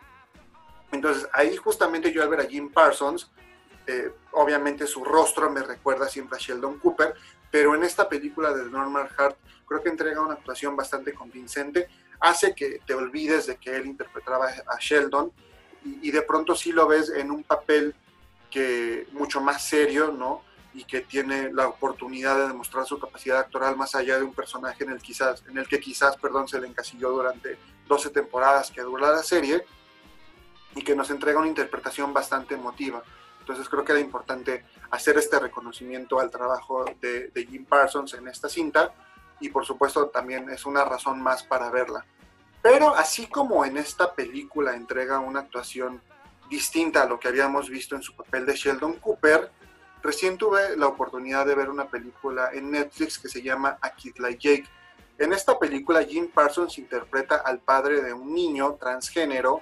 Entonces 0.91 1.25
ahí 1.31 1.55
justamente 1.55 2.11
yo 2.11 2.21
al 2.21 2.27
ver 2.29 2.41
a 2.41 2.45
Jim 2.45 2.69
Parsons 2.69 3.31
eh, 3.87 4.13
obviamente 4.33 4.85
su 4.85 5.03
rostro 5.03 5.49
me 5.49 5.63
recuerda 5.63 6.07
siempre 6.07 6.37
a 6.37 6.41
Sheldon 6.41 6.77
Cooper, 6.79 7.15
pero 7.49 7.73
en 7.73 7.83
esta 7.83 8.09
película 8.09 8.53
de 8.53 8.69
Normal 8.69 9.09
Heart 9.17 9.37
creo 9.65 9.81
que 9.81 9.89
entrega 9.89 10.21
una 10.21 10.33
actuación 10.33 10.75
bastante 10.75 11.13
convincente, 11.13 11.87
hace 12.19 12.53
que 12.53 12.81
te 12.85 12.93
olvides 12.93 13.47
de 13.47 13.57
que 13.57 13.75
él 13.75 13.85
interpretaba 13.85 14.47
a 14.47 14.77
Sheldon 14.79 15.31
y, 15.83 16.11
de 16.11 16.21
pronto 16.21 16.55
sí 16.55 16.71
lo 16.71 16.87
ves 16.87 17.09
en 17.09 17.31
un 17.31 17.43
papel 17.43 17.95
que 18.51 19.07
mucho 19.11 19.39
más 19.39 19.63
serio, 19.63 20.11
¿no? 20.11 20.41
Y 20.73 20.83
que 20.83 21.01
tiene 21.01 21.51
la 21.53 21.67
oportunidad 21.67 22.37
de 22.37 22.47
demostrar 22.47 22.85
su 22.85 22.99
capacidad 22.99 23.39
actoral 23.39 23.77
más 23.77 23.95
allá 23.95 24.17
de 24.17 24.23
un 24.23 24.33
personaje 24.33 24.83
en 24.83 24.91
el, 24.91 25.01
quizás, 25.01 25.43
en 25.47 25.57
el 25.57 25.67
que 25.67 25.79
quizás 25.79 26.17
perdón, 26.17 26.47
se 26.47 26.59
le 26.59 26.67
encasilló 26.67 27.11
durante 27.11 27.57
12 27.87 28.09
temporadas 28.09 28.71
que 28.71 28.81
dura 28.81 29.11
la 29.11 29.23
serie 29.23 29.63
y 30.75 30.83
que 30.83 30.95
nos 30.95 31.09
entrega 31.09 31.39
una 31.39 31.47
interpretación 31.47 32.13
bastante 32.13 32.55
emotiva. 32.55 33.03
Entonces 33.47 33.69
creo 33.69 33.85
que 33.85 33.93
era 33.93 34.01
importante 34.01 34.65
hacer 34.91 35.17
este 35.17 35.39
reconocimiento 35.39 36.19
al 36.19 36.29
trabajo 36.29 36.83
de, 36.99 37.47
Jim 37.49 37.63
Parsons 37.63 38.13
en 38.15 38.27
esta 38.27 38.49
cinta 38.49 38.93
y 39.39 39.47
por 39.47 39.65
supuesto 39.65 40.07
también 40.07 40.49
es 40.49 40.65
una 40.65 40.83
razón 40.83 41.21
más 41.21 41.43
para 41.43 41.69
verla. 41.69 42.05
Pero 42.61 42.93
así 42.93 43.27
como 43.27 43.63
en 43.63 43.77
esta 43.77 44.13
película 44.13 44.75
entrega 44.75 45.19
una 45.19 45.39
actuación 45.39 46.01
distinta 46.49 47.03
a 47.03 47.05
lo 47.05 47.21
que 47.21 47.29
habíamos 47.29 47.69
visto 47.69 47.95
en 47.95 48.01
su 48.01 48.13
papel 48.17 48.45
de 48.45 48.53
Sheldon 48.53 48.95
Cooper, 48.95 49.49
recién 50.03 50.37
tuve 50.37 50.75
la 50.75 50.87
oportunidad 50.87 51.45
de 51.45 51.55
ver 51.55 51.69
una 51.69 51.87
película 51.87 52.49
en 52.51 52.69
Netflix 52.69 53.17
que 53.17 53.29
se 53.29 53.41
llama 53.41 53.77
A 53.79 53.91
Kid 53.91 54.17
Like 54.17 54.39
Jake. 54.39 54.69
En 55.19 55.31
esta 55.31 55.57
película 55.57 56.03
Jim 56.03 56.29
Parsons 56.33 56.77
interpreta 56.79 57.37
al 57.37 57.59
padre 57.59 58.01
de 58.01 58.11
un 58.11 58.33
niño 58.33 58.73
transgénero 58.73 59.61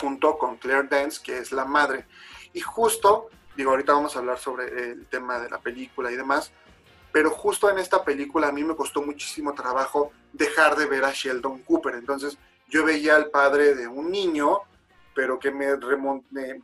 junto 0.00 0.38
con 0.38 0.56
Claire 0.56 0.88
Dance, 0.88 1.20
que 1.22 1.38
es 1.38 1.52
la 1.52 1.64
madre. 1.64 2.06
Y 2.52 2.60
justo, 2.60 3.28
digo, 3.56 3.70
ahorita 3.70 3.92
vamos 3.92 4.16
a 4.16 4.20
hablar 4.20 4.38
sobre 4.38 4.92
el 4.92 5.06
tema 5.06 5.38
de 5.38 5.50
la 5.50 5.58
película 5.60 6.10
y 6.10 6.16
demás, 6.16 6.52
pero 7.12 7.30
justo 7.30 7.70
en 7.70 7.78
esta 7.78 8.04
película 8.04 8.48
a 8.48 8.52
mí 8.52 8.64
me 8.64 8.76
costó 8.76 9.02
muchísimo 9.02 9.54
trabajo 9.54 10.12
dejar 10.32 10.76
de 10.76 10.86
ver 10.86 11.04
a 11.04 11.12
Sheldon 11.12 11.62
Cooper. 11.62 11.94
Entonces 11.94 12.38
yo 12.68 12.84
veía 12.84 13.16
al 13.16 13.30
padre 13.30 13.74
de 13.74 13.88
un 13.88 14.10
niño, 14.10 14.60
pero 15.14 15.38
que 15.38 15.50
me, 15.50 15.66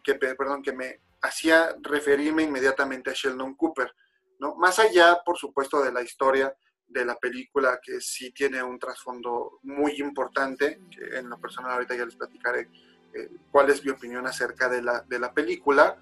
que, 0.02 0.14
perdón, 0.14 0.62
que 0.62 0.72
me 0.72 1.00
hacía 1.22 1.74
referirme 1.80 2.42
inmediatamente 2.42 3.10
a 3.10 3.14
Sheldon 3.14 3.54
Cooper. 3.54 3.94
¿no? 4.38 4.54
Más 4.56 4.78
allá, 4.78 5.18
por 5.24 5.38
supuesto, 5.38 5.82
de 5.82 5.92
la 5.92 6.02
historia 6.02 6.54
de 6.86 7.04
la 7.04 7.16
película, 7.16 7.80
que 7.82 8.00
sí 8.00 8.30
tiene 8.32 8.62
un 8.62 8.78
trasfondo 8.78 9.58
muy 9.62 9.92
importante, 9.98 10.78
que 10.90 11.18
en 11.18 11.30
lo 11.30 11.40
personal 11.40 11.72
ahorita 11.72 11.96
ya 11.96 12.04
les 12.04 12.16
platicaré 12.16 12.68
eh, 13.14 13.30
cuál 13.50 13.70
es 13.70 13.84
mi 13.84 13.90
opinión 13.90 14.26
acerca 14.26 14.68
de 14.68 14.82
la, 14.82 15.00
de 15.02 15.18
la 15.18 15.32
película, 15.32 15.96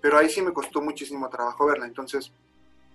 pero 0.00 0.18
ahí 0.18 0.28
sí 0.28 0.42
me 0.42 0.52
costó 0.52 0.80
muchísimo 0.80 1.28
trabajo 1.28 1.66
verla. 1.66 1.86
Entonces, 1.86 2.32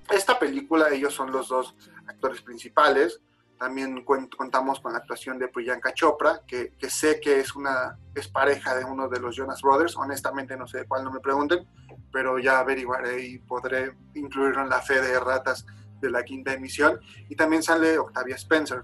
Esta 0.10 0.38
película, 0.38 0.90
ellos 0.90 1.14
son 1.14 1.32
los 1.32 1.48
dos 1.48 1.76
actores 2.08 2.42
principales. 2.42 3.22
También 3.58 4.04
contamos 4.04 4.82
con 4.82 4.92
la 4.92 5.00
actuación 5.00 5.40
de 5.40 5.48
Priyanka 5.48 5.94
Chopra, 5.94 6.42
que, 6.46 6.74
que, 6.78 6.90
sé 6.90 7.22
que 7.22 7.40
es 7.40 7.56
una 7.56 7.98
es 8.14 8.28
pareja 8.28 8.76
de 8.76 8.84
uno 8.84 9.08
de 9.08 9.20
los 9.22 9.36
Jonas 9.36 9.62
Brothers. 9.62 9.96
Honestamente 9.96 10.58
no 10.58 10.68
sé 10.68 10.80
de 10.80 10.86
cuál, 10.86 11.06
no 11.06 11.12
me 11.12 11.22
pregunten, 11.22 11.66
pero 12.12 12.38
ya 12.38 12.60
averiguaré 12.60 13.24
y 13.24 13.40
podré 13.40 13.96
incluirlo 14.16 14.62
en 14.62 14.70
la 14.70 14.82
fe 14.82 15.02
de 15.02 15.18
ratas 15.20 15.66
de 16.02 16.10
la 16.10 16.24
quinta 16.24 16.54
emisión. 16.54 17.00
Y 17.30 17.36
también 17.36 17.64
sale 17.64 17.98
Octavia 17.98 18.36
Spencer, 18.36 18.84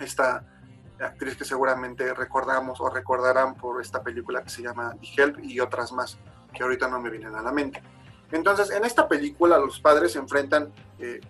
esta 0.00 0.44
actriz 1.00 1.36
que 1.36 1.44
seguramente 1.44 2.14
recordamos 2.14 2.80
o 2.80 2.88
recordarán 2.88 3.54
por 3.54 3.80
esta 3.80 4.02
película 4.02 4.42
que 4.42 4.50
se 4.50 4.62
llama 4.62 4.94
The 5.00 5.22
Help 5.22 5.38
y 5.42 5.60
otras 5.60 5.92
más 5.92 6.18
que 6.52 6.62
ahorita 6.62 6.88
no 6.88 7.00
me 7.00 7.10
vienen 7.10 7.34
a 7.34 7.42
la 7.42 7.52
mente. 7.52 7.82
Entonces, 8.30 8.70
en 8.70 8.84
esta 8.84 9.08
película 9.08 9.58
los 9.58 9.80
padres 9.80 10.12
se 10.12 10.18
enfrentan 10.18 10.72
eh, 10.98 11.20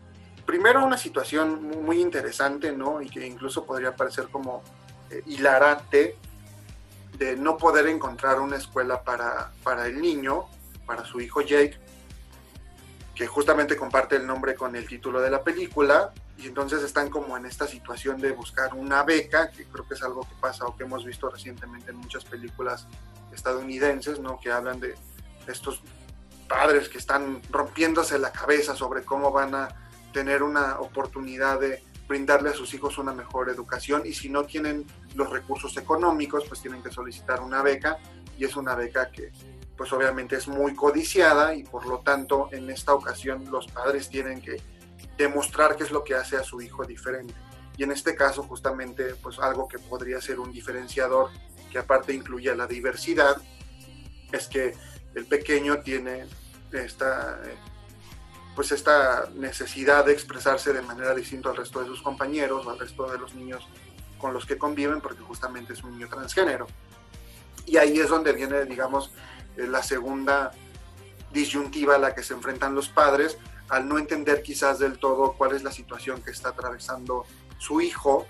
primero 0.46 0.80
a 0.80 0.84
una 0.84 0.98
situación 0.98 1.82
muy 1.84 2.00
interesante, 2.00 2.72
¿no? 2.72 3.00
Y 3.00 3.08
que 3.08 3.26
incluso 3.26 3.64
podría 3.64 3.96
parecer 3.96 4.28
como 4.28 4.62
eh, 5.10 5.22
hilarante 5.26 6.16
de 7.18 7.36
no 7.36 7.56
poder 7.56 7.86
encontrar 7.86 8.40
una 8.40 8.56
escuela 8.56 9.02
para, 9.02 9.52
para 9.62 9.86
el 9.86 10.00
niño, 10.00 10.46
para 10.86 11.04
su 11.04 11.20
hijo 11.20 11.40
Jake, 11.40 11.78
que 13.14 13.26
justamente 13.26 13.76
comparte 13.76 14.16
el 14.16 14.26
nombre 14.26 14.54
con 14.54 14.74
el 14.74 14.86
título 14.88 15.20
de 15.20 15.30
la 15.30 15.42
película, 15.42 16.12
y 16.36 16.46
entonces 16.46 16.82
están 16.82 17.10
como 17.10 17.36
en 17.36 17.46
esta 17.46 17.66
situación 17.66 18.20
de 18.20 18.32
buscar 18.32 18.74
una 18.74 19.04
beca, 19.04 19.50
que 19.50 19.64
creo 19.64 19.86
que 19.86 19.94
es 19.94 20.02
algo 20.02 20.22
que 20.22 20.34
pasa 20.40 20.66
o 20.66 20.76
que 20.76 20.82
hemos 20.82 21.04
visto 21.04 21.30
recientemente 21.30 21.90
en 21.90 21.98
muchas 21.98 22.24
películas 22.24 22.88
estadounidenses, 23.32 24.18
¿no? 24.18 24.40
Que 24.40 24.50
hablan 24.50 24.80
de 24.80 24.94
estos 25.46 25.82
padres 26.48 26.88
que 26.88 26.98
están 26.98 27.40
rompiéndose 27.50 28.18
la 28.18 28.32
cabeza 28.32 28.74
sobre 28.74 29.04
cómo 29.04 29.30
van 29.30 29.54
a 29.54 29.68
tener 30.12 30.42
una 30.42 30.80
oportunidad 30.80 31.60
de 31.60 31.82
brindarle 32.06 32.50
a 32.50 32.52
sus 32.52 32.74
hijos 32.74 32.98
una 32.98 33.12
mejor 33.12 33.48
educación 33.48 34.02
y 34.04 34.12
si 34.12 34.28
no 34.28 34.44
tienen 34.44 34.86
los 35.14 35.30
recursos 35.30 35.76
económicos, 35.76 36.44
pues 36.46 36.60
tienen 36.60 36.82
que 36.82 36.90
solicitar 36.90 37.40
una 37.40 37.62
beca 37.62 37.98
y 38.38 38.44
es 38.44 38.56
una 38.56 38.74
beca 38.74 39.10
que 39.10 39.32
pues 39.76 39.92
obviamente 39.92 40.36
es 40.36 40.46
muy 40.48 40.74
codiciada 40.74 41.54
y 41.54 41.64
por 41.64 41.86
lo 41.86 41.98
tanto 42.00 42.48
en 42.52 42.70
esta 42.70 42.94
ocasión 42.94 43.50
los 43.50 43.66
padres 43.66 44.08
tienen 44.08 44.40
que 44.40 44.62
demostrar 45.16 45.76
qué 45.76 45.84
es 45.84 45.90
lo 45.90 46.04
que 46.04 46.14
hace 46.14 46.36
a 46.36 46.44
su 46.44 46.60
hijo 46.60 46.84
diferente. 46.84 47.34
Y 47.76 47.82
en 47.82 47.92
este 47.92 48.14
caso 48.14 48.42
justamente 48.44 49.14
pues 49.16 49.38
algo 49.38 49.66
que 49.68 49.78
podría 49.78 50.20
ser 50.20 50.38
un 50.38 50.52
diferenciador 50.52 51.30
que 51.70 51.78
aparte 51.78 52.12
incluye 52.12 52.54
la 52.54 52.66
diversidad 52.66 53.36
es 54.32 54.46
que 54.46 54.74
el 55.14 55.26
pequeño 55.26 55.80
tiene 55.80 56.26
esta 56.72 57.40
pues 58.54 58.70
esta 58.70 59.28
necesidad 59.34 60.04
de 60.04 60.12
expresarse 60.12 60.72
de 60.72 60.82
manera 60.82 61.14
distinta 61.14 61.50
al 61.50 61.56
resto 61.56 61.80
de 61.80 61.86
sus 61.86 62.02
compañeros 62.02 62.66
o 62.66 62.70
al 62.70 62.78
resto 62.78 63.10
de 63.10 63.18
los 63.18 63.34
niños 63.34 63.66
con 64.18 64.32
los 64.32 64.46
que 64.46 64.56
conviven 64.56 65.00
porque 65.00 65.22
justamente 65.22 65.72
es 65.72 65.82
un 65.82 65.92
niño 65.92 66.08
transgénero. 66.08 66.66
Y 67.66 67.78
ahí 67.78 67.98
es 67.98 68.08
donde 68.08 68.32
viene, 68.32 68.64
digamos, 68.64 69.10
la 69.56 69.82
segunda 69.82 70.52
disyuntiva 71.32 71.96
a 71.96 71.98
la 71.98 72.14
que 72.14 72.22
se 72.22 72.32
enfrentan 72.34 72.74
los 72.74 72.88
padres 72.88 73.38
al 73.68 73.88
no 73.88 73.98
entender 73.98 74.42
quizás 74.42 74.78
del 74.78 74.98
todo 74.98 75.32
cuál 75.32 75.54
es 75.54 75.62
la 75.62 75.72
situación 75.72 76.22
que 76.22 76.30
está 76.30 76.50
atravesando 76.50 77.26
su 77.58 77.80
hijo 77.80 78.26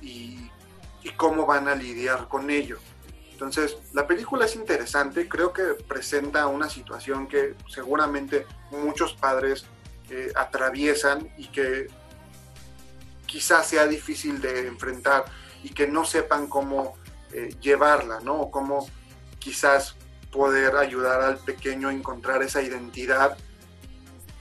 y, 0.00 0.48
cómo 1.16 1.44
van 1.44 1.68
a 1.68 1.74
lidiar 1.74 2.28
con 2.28 2.48
ello. 2.50 2.78
Entonces, 3.32 3.76
la 3.92 4.06
película 4.06 4.46
es 4.46 4.54
interesante, 4.54 5.28
creo 5.28 5.52
que 5.52 5.62
presenta 5.86 6.46
una 6.46 6.70
situación 6.70 7.26
que 7.26 7.56
seguramente 7.68 8.46
muchos 8.70 9.14
padres 9.14 9.66
eh, 10.08 10.32
atraviesan 10.34 11.30
y 11.36 11.48
que 11.48 11.88
quizás 13.26 13.66
sea 13.66 13.86
difícil 13.86 14.40
de 14.40 14.66
enfrentar 14.66 15.24
y 15.62 15.70
que 15.70 15.86
no 15.86 16.04
sepan 16.04 16.46
cómo 16.46 16.96
eh, 17.32 17.54
llevarla, 17.60 18.20
¿no? 18.20 18.50
Cómo 18.50 18.88
quizás 19.38 19.96
poder 20.30 20.76
ayudar 20.76 21.20
al 21.22 21.38
pequeño 21.38 21.88
a 21.88 21.92
encontrar 21.92 22.42
esa 22.42 22.62
identidad 22.62 23.36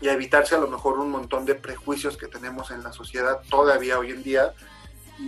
y 0.01 0.07
a 0.07 0.13
evitarse 0.13 0.55
a 0.55 0.59
lo 0.59 0.67
mejor 0.67 0.99
un 0.99 1.09
montón 1.09 1.45
de 1.45 1.55
prejuicios 1.55 2.17
que 2.17 2.27
tenemos 2.27 2.71
en 2.71 2.83
la 2.83 2.93
sociedad 2.93 3.41
todavía 3.49 3.99
hoy 3.99 4.11
en 4.11 4.23
día 4.23 4.53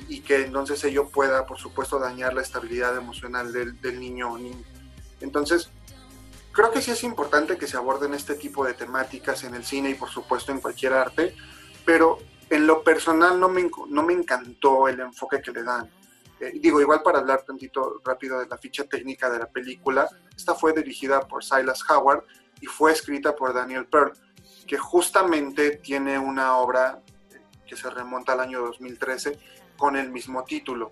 y, 0.08 0.22
que 0.22 0.46
entonces 0.46 0.82
ello 0.86 1.10
pueda, 1.10 1.46
por 1.46 1.58
supuesto, 1.58 2.00
dañar 2.00 2.34
la 2.34 2.42
estabilidad 2.42 2.96
emocional 2.96 3.52
del, 3.52 4.00
niño 4.00 4.32
o 4.32 4.38
niña. 4.38 4.64
Entonces, 5.20 5.70
creo 6.54 6.72
que 6.72 6.82
sí 6.82 6.92
es 6.92 7.04
importante 7.04 7.58
que 7.58 7.68
se 7.68 7.76
aborden 7.76 8.14
este 8.14 8.36
tipo 8.36 8.66
de 8.66 8.74
temáticas 8.74 9.44
en 9.44 9.54
el 9.54 9.66
cine 9.66 9.90
y, 9.90 9.96
por 9.96 10.10
supuesto, 10.10 10.54
en 10.54 10.62
cualquier 10.62 10.94
arte, 10.94 11.36
pero 11.84 12.20
en 12.50 12.68
lo 12.68 12.84
personal 12.84 13.38
no 13.38 13.50
me, 13.50 13.70
no 13.90 14.04
me 14.04 14.14
encantó 14.14 14.88
el 14.88 15.02
enfoque 15.02 15.42
que 15.42 15.52
le 15.52 15.64
dan. 15.64 15.90
Eh, 16.42 16.54
digo, 16.60 16.82
igual 16.82 17.04
para 17.04 17.20
hablar 17.20 17.44
tantito 17.44 18.02
rápido 18.04 18.40
de 18.40 18.48
la 18.48 18.58
ficha 18.58 18.84
técnica 18.86 19.30
de 19.30 19.38
la 19.38 19.46
película, 19.46 20.10
esta 20.36 20.56
fue 20.56 20.74
dirigida 20.74 21.22
por 21.28 21.44
Silas 21.44 21.84
Howard 21.88 22.24
y 22.60 22.66
fue 22.66 22.92
escrita 22.92 23.36
por 23.36 23.54
Daniel 23.54 23.86
Pearl 23.86 24.12
que 24.66 24.78
justamente 24.78 25.78
tiene 25.78 26.18
una 26.18 26.58
obra 26.58 27.00
que 27.68 27.78
se 27.78 27.92
remonta 27.92 28.34
al 28.34 28.40
año 28.40 28.60
2013 28.62 29.38
con 29.78 29.96
el 29.96 30.10
mismo 30.10 30.44
título. 30.44 30.90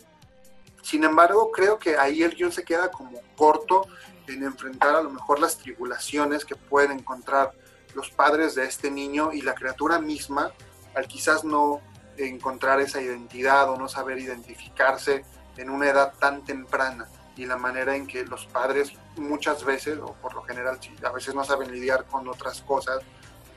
Sin 0.83 1.03
embargo, 1.03 1.51
creo 1.51 1.79
que 1.79 1.97
ahí 1.97 2.21
el 2.21 2.35
guion 2.35 2.51
se 2.51 2.63
queda 2.63 2.91
como 2.91 3.19
corto 3.35 3.87
en 4.27 4.43
enfrentar 4.43 4.95
a 4.95 5.01
lo 5.01 5.09
mejor 5.09 5.39
las 5.39 5.57
tribulaciones 5.57 6.45
que 6.45 6.55
pueden 6.55 6.91
encontrar 6.91 7.53
los 7.95 8.11
padres 8.11 8.53
de 8.53 8.65
este 8.65 8.91
niño 8.91 9.33
y 9.33 9.41
la 9.41 9.55
criatura 9.55 9.99
misma 9.99 10.53
al 10.93 11.07
quizás 11.07 11.43
no 11.43 11.81
encontrar 12.17 12.79
esa 12.81 13.01
identidad 13.01 13.69
o 13.69 13.77
no 13.77 13.87
saber 13.87 14.19
identificarse 14.19 15.25
en 15.59 15.69
una 15.69 15.89
edad 15.89 16.13
tan 16.19 16.43
temprana 16.43 17.07
y 17.35 17.45
la 17.45 17.57
manera 17.57 17.95
en 17.95 18.07
que 18.07 18.25
los 18.25 18.45
padres 18.47 18.93
muchas 19.17 19.63
veces, 19.63 19.97
o 19.99 20.13
por 20.13 20.33
lo 20.33 20.41
general 20.43 20.79
a 21.03 21.11
veces 21.11 21.35
no 21.35 21.43
saben 21.43 21.71
lidiar 21.71 22.05
con 22.05 22.27
otras 22.27 22.61
cosas, 22.61 22.99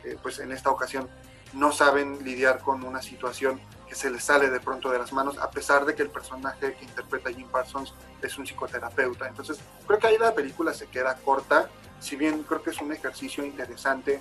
eh, 0.05 0.17
pues 0.23 0.39
en 0.39 0.53
esta 0.53 0.71
ocasión 0.71 1.09
no 1.53 1.73
saben 1.73 2.25
lidiar 2.25 2.61
con 2.61 2.85
una 2.85 3.03
situación 3.03 3.61
que 3.89 3.95
se 3.95 4.11
les 4.11 4.25
sale 4.25 4.51
de 4.51 4.61
pronto 4.61 4.91
de 4.91 4.99
las 4.99 5.13
manos, 5.13 5.37
a 5.39 5.51
pesar 5.51 5.85
de 5.85 5.95
que 5.95 6.03
el 6.03 6.11
personaje 6.11 6.75
que 6.75 6.85
interpreta 6.85 7.31
Jim 7.31 7.47
Parsons 7.49 7.93
es 8.23 8.39
un 8.39 8.47
psicoterapeuta. 8.47 9.29
Entonces, 9.29 9.59
creo 9.87 9.99
que 9.99 10.07
ahí 10.07 10.19
la 10.19 10.35
película 10.35 10.73
se 10.73 10.87
queda 10.87 11.17
corta, 11.17 11.69
si 12.01 12.17
bien 12.17 12.43
creo 12.43 12.63
que 12.63 12.71
es 12.71 12.81
un 12.81 12.93
ejercicio 12.93 13.45
interesante 13.45 14.21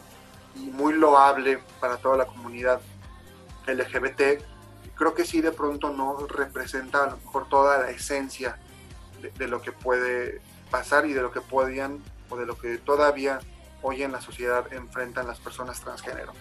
y 0.55 0.69
muy 0.71 0.93
loable 0.93 1.63
para 1.79 1.97
toda 1.97 2.17
la 2.17 2.25
comunidad 2.25 2.81
LGBT, 3.65 4.43
creo 5.01 5.15
que 5.15 5.25
sí 5.25 5.41
de 5.41 5.51
pronto 5.51 5.89
no 5.89 6.27
representa 6.27 7.05
a 7.05 7.09
lo 7.09 7.17
mejor 7.17 7.49
toda 7.49 7.79
la 7.79 7.89
esencia 7.89 8.59
de, 9.19 9.31
de 9.31 9.47
lo 9.47 9.59
que 9.59 9.71
puede 9.71 10.41
pasar 10.69 11.07
y 11.07 11.13
de 11.13 11.23
lo 11.23 11.31
que 11.31 11.41
podían 11.41 12.03
o 12.29 12.37
de 12.37 12.45
lo 12.45 12.55
que 12.55 12.77
todavía 12.77 13.39
hoy 13.81 14.03
en 14.03 14.11
la 14.11 14.21
sociedad 14.21 14.71
enfrentan 14.71 15.25
las 15.25 15.39
personas 15.39 15.81
transgénero. 15.81 16.33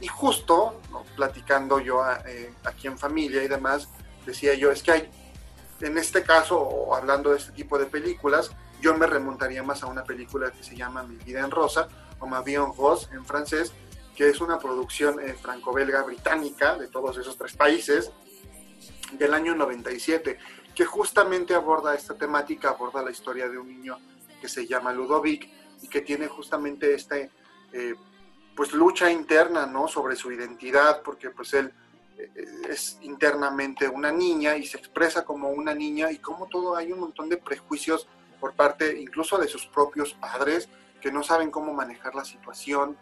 Y 0.00 0.06
justo, 0.06 0.80
platicando 1.16 1.80
yo 1.80 2.02
eh, 2.26 2.54
aquí 2.64 2.86
en 2.86 2.96
familia 2.96 3.42
y 3.42 3.48
demás, 3.48 3.90
decía 4.24 4.54
yo, 4.54 4.70
es 4.70 4.82
que 4.82 4.92
hay, 4.92 5.10
en 5.82 5.98
este 5.98 6.22
caso, 6.22 6.58
o 6.58 6.94
hablando 6.94 7.32
de 7.32 7.40
este 7.40 7.52
tipo 7.52 7.78
de 7.78 7.84
películas, 7.84 8.52
yo 8.80 8.96
me 8.96 9.06
remontaría 9.06 9.62
más 9.62 9.82
a 9.82 9.86
una 9.86 10.02
película 10.02 10.50
que 10.50 10.64
se 10.64 10.74
llama 10.74 11.02
Mi 11.02 11.16
vida 11.16 11.40
en 11.40 11.50
rosa, 11.50 11.88
o 12.20 12.26
Ma 12.26 12.40
vie 12.40 12.54
en 12.54 12.74
rose 12.74 13.08
en 13.12 13.26
francés, 13.26 13.74
que 14.16 14.28
es 14.28 14.40
una 14.40 14.58
producción 14.58 15.20
eh, 15.20 15.34
franco-belga 15.34 16.02
británica 16.02 16.76
de 16.76 16.88
todos 16.88 17.16
esos 17.18 17.36
tres 17.36 17.56
países, 17.56 18.10
del 19.12 19.34
año 19.34 19.54
97, 19.54 20.38
que 20.74 20.84
justamente 20.84 21.54
aborda 21.54 21.94
esta 21.94 22.14
temática, 22.14 22.70
aborda 22.70 23.02
la 23.02 23.10
historia 23.10 23.48
de 23.48 23.58
un 23.58 23.68
niño 23.68 23.98
que 24.40 24.48
se 24.48 24.66
llama 24.66 24.92
Ludovic, 24.92 25.48
y 25.82 25.88
que 25.88 26.00
tiene 26.00 26.28
justamente 26.28 26.94
esta 26.94 27.16
eh, 27.18 27.94
pues 28.56 28.72
lucha 28.72 29.10
interna 29.10 29.66
no 29.66 29.88
sobre 29.88 30.16
su 30.16 30.32
identidad 30.32 31.02
porque 31.02 31.30
pues 31.30 31.52
él 31.54 31.72
eh, 32.16 32.30
es 32.68 32.98
internamente 33.02 33.88
una 33.88 34.12
niña 34.12 34.56
y 34.56 34.64
se 34.64 34.78
expresa 34.78 35.24
como 35.24 35.50
una 35.50 35.74
niña 35.74 36.10
y 36.10 36.18
como 36.18 36.46
todo 36.46 36.76
hay 36.76 36.92
un 36.92 37.00
montón 37.00 37.28
de 37.28 37.36
prejuicios 37.36 38.06
por 38.40 38.54
parte 38.54 39.00
incluso 39.00 39.38
de 39.38 39.48
sus 39.48 39.66
propios 39.66 40.14
padres 40.14 40.68
que 41.00 41.10
no 41.10 41.22
saben 41.22 41.50
cómo 41.50 41.72
manejar 41.72 42.14
la 42.14 42.24
situación 42.24 42.96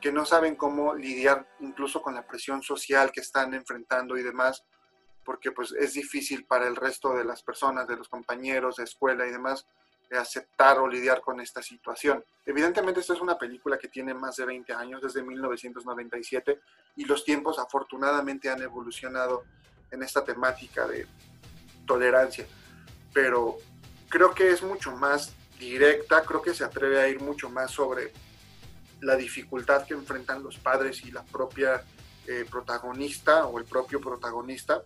que 0.00 0.12
no 0.12 0.24
saben 0.24 0.56
cómo 0.56 0.94
lidiar 0.94 1.46
incluso 1.60 2.02
con 2.02 2.14
la 2.14 2.26
presión 2.26 2.62
social 2.62 3.10
que 3.12 3.20
están 3.20 3.54
enfrentando 3.54 4.16
y 4.16 4.22
demás 4.22 4.64
porque 5.28 5.52
pues 5.52 5.72
es 5.72 5.92
difícil 5.92 6.46
para 6.46 6.66
el 6.66 6.74
resto 6.74 7.14
de 7.14 7.22
las 7.22 7.42
personas, 7.42 7.86
de 7.86 7.96
los 7.96 8.08
compañeros 8.08 8.76
de 8.76 8.84
escuela 8.84 9.26
y 9.26 9.30
demás, 9.30 9.66
aceptar 10.18 10.78
o 10.78 10.88
lidiar 10.88 11.20
con 11.20 11.38
esta 11.38 11.62
situación. 11.62 12.24
Evidentemente 12.46 13.00
esta 13.00 13.12
es 13.12 13.20
una 13.20 13.36
película 13.36 13.76
que 13.76 13.88
tiene 13.88 14.14
más 14.14 14.36
de 14.36 14.46
20 14.46 14.72
años, 14.72 15.02
desde 15.02 15.22
1997, 15.22 16.60
y 16.96 17.04
los 17.04 17.26
tiempos 17.26 17.58
afortunadamente 17.58 18.48
han 18.48 18.62
evolucionado 18.62 19.44
en 19.90 20.02
esta 20.02 20.24
temática 20.24 20.86
de 20.86 21.06
tolerancia, 21.86 22.46
pero 23.12 23.58
creo 24.08 24.34
que 24.34 24.48
es 24.48 24.62
mucho 24.62 24.92
más 24.92 25.34
directa, 25.58 26.22
creo 26.22 26.40
que 26.40 26.54
se 26.54 26.64
atreve 26.64 27.02
a 27.02 27.08
ir 27.08 27.20
mucho 27.20 27.50
más 27.50 27.70
sobre 27.70 28.14
la 29.00 29.16
dificultad 29.16 29.86
que 29.86 29.94
enfrentan 29.94 30.42
los 30.42 30.58
padres 30.58 31.02
y 31.04 31.10
la 31.10 31.24
propia 31.24 31.82
eh, 32.26 32.44
protagonista 32.50 33.46
o 33.46 33.58
el 33.58 33.64
propio 33.64 34.00
protagonista. 34.00 34.82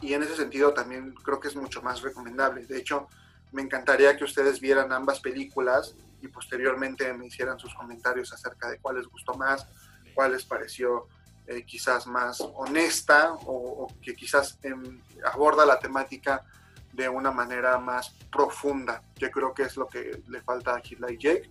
Y 0.00 0.12
en 0.12 0.22
ese 0.22 0.36
sentido 0.36 0.74
también 0.74 1.14
creo 1.14 1.40
que 1.40 1.48
es 1.48 1.56
mucho 1.56 1.82
más 1.82 2.02
recomendable. 2.02 2.66
De 2.66 2.78
hecho, 2.78 3.08
me 3.52 3.62
encantaría 3.62 4.16
que 4.16 4.24
ustedes 4.24 4.60
vieran 4.60 4.92
ambas 4.92 5.20
películas 5.20 5.94
y 6.20 6.28
posteriormente 6.28 7.12
me 7.14 7.26
hicieran 7.26 7.58
sus 7.58 7.74
comentarios 7.74 8.32
acerca 8.32 8.68
de 8.68 8.78
cuál 8.78 8.96
les 8.96 9.06
gustó 9.06 9.34
más, 9.34 9.66
cuál 10.14 10.32
les 10.32 10.44
pareció 10.44 11.06
eh, 11.46 11.64
quizás 11.64 12.06
más 12.06 12.40
honesta 12.40 13.34
o, 13.46 13.86
que 14.02 14.14
quizás 14.14 14.58
em, 14.62 15.00
aborda 15.24 15.66
la 15.66 15.78
temática 15.78 16.42
de 16.92 17.08
una 17.08 17.30
manera 17.30 17.78
más 17.78 18.14
profunda, 18.32 19.02
que 19.14 19.30
creo 19.30 19.52
que 19.52 19.64
es 19.64 19.76
lo 19.76 19.86
que 19.86 20.22
le 20.28 20.40
falta 20.40 20.74
a 20.74 20.82
Hitler 20.82 21.12
y 21.12 21.18
Jake. 21.18 21.50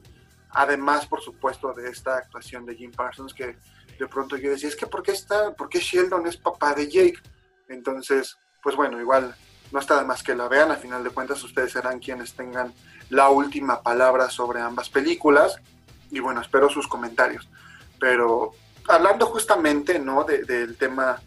Además, 0.54 1.06
por 1.08 1.22
supuesto, 1.22 1.74
de 1.74 1.90
esta 1.90 2.18
actuación 2.18 2.66
de 2.66 2.76
Jim 2.76 2.92
Parsons, 2.92 3.34
que 3.34 3.58
de 4.00 4.08
pronto 4.08 4.38
yo 4.38 4.52
decía, 4.52 4.70
es 4.70 4.76
que 4.76 4.88
¿por 4.88 5.04
qué, 5.04 5.12
está, 5.12 5.54
¿por 5.54 5.70
qué 5.70 5.80
Sheldon 5.80 6.28
es 6.28 6.38
papá 6.38 6.74
de 6.74 6.88
Jake? 6.88 7.20
Entonces, 7.70 8.38
pues 8.62 8.76
bueno, 8.76 9.00
igual 9.00 9.36
no 9.72 9.80
está 9.80 10.00
de 10.00 10.06
más 10.06 10.22
que 10.22 10.36
la 10.36 10.48
vean, 10.48 10.72
a 10.72 10.76
final 10.76 11.04
de 11.04 11.10
cuentas 11.10 11.44
ustedes 11.44 11.72
serán 11.72 12.00
quienes 12.00 12.34
tengan 12.34 12.74
la 13.10 13.30
última 13.30 13.82
palabra 13.82 14.30
sobre 14.30 14.62
ambas 14.62 14.90
películas 14.90 15.58
y 16.12 16.20
bueno, 16.20 16.42
espero 16.42 16.70
sus 16.70 16.88
comentarios. 16.88 17.50
Pero 18.00 18.52
hablando 18.88 19.26
justamente 19.26 19.98
¿no? 19.98 20.24
del 20.24 20.78
tema 20.78 21.20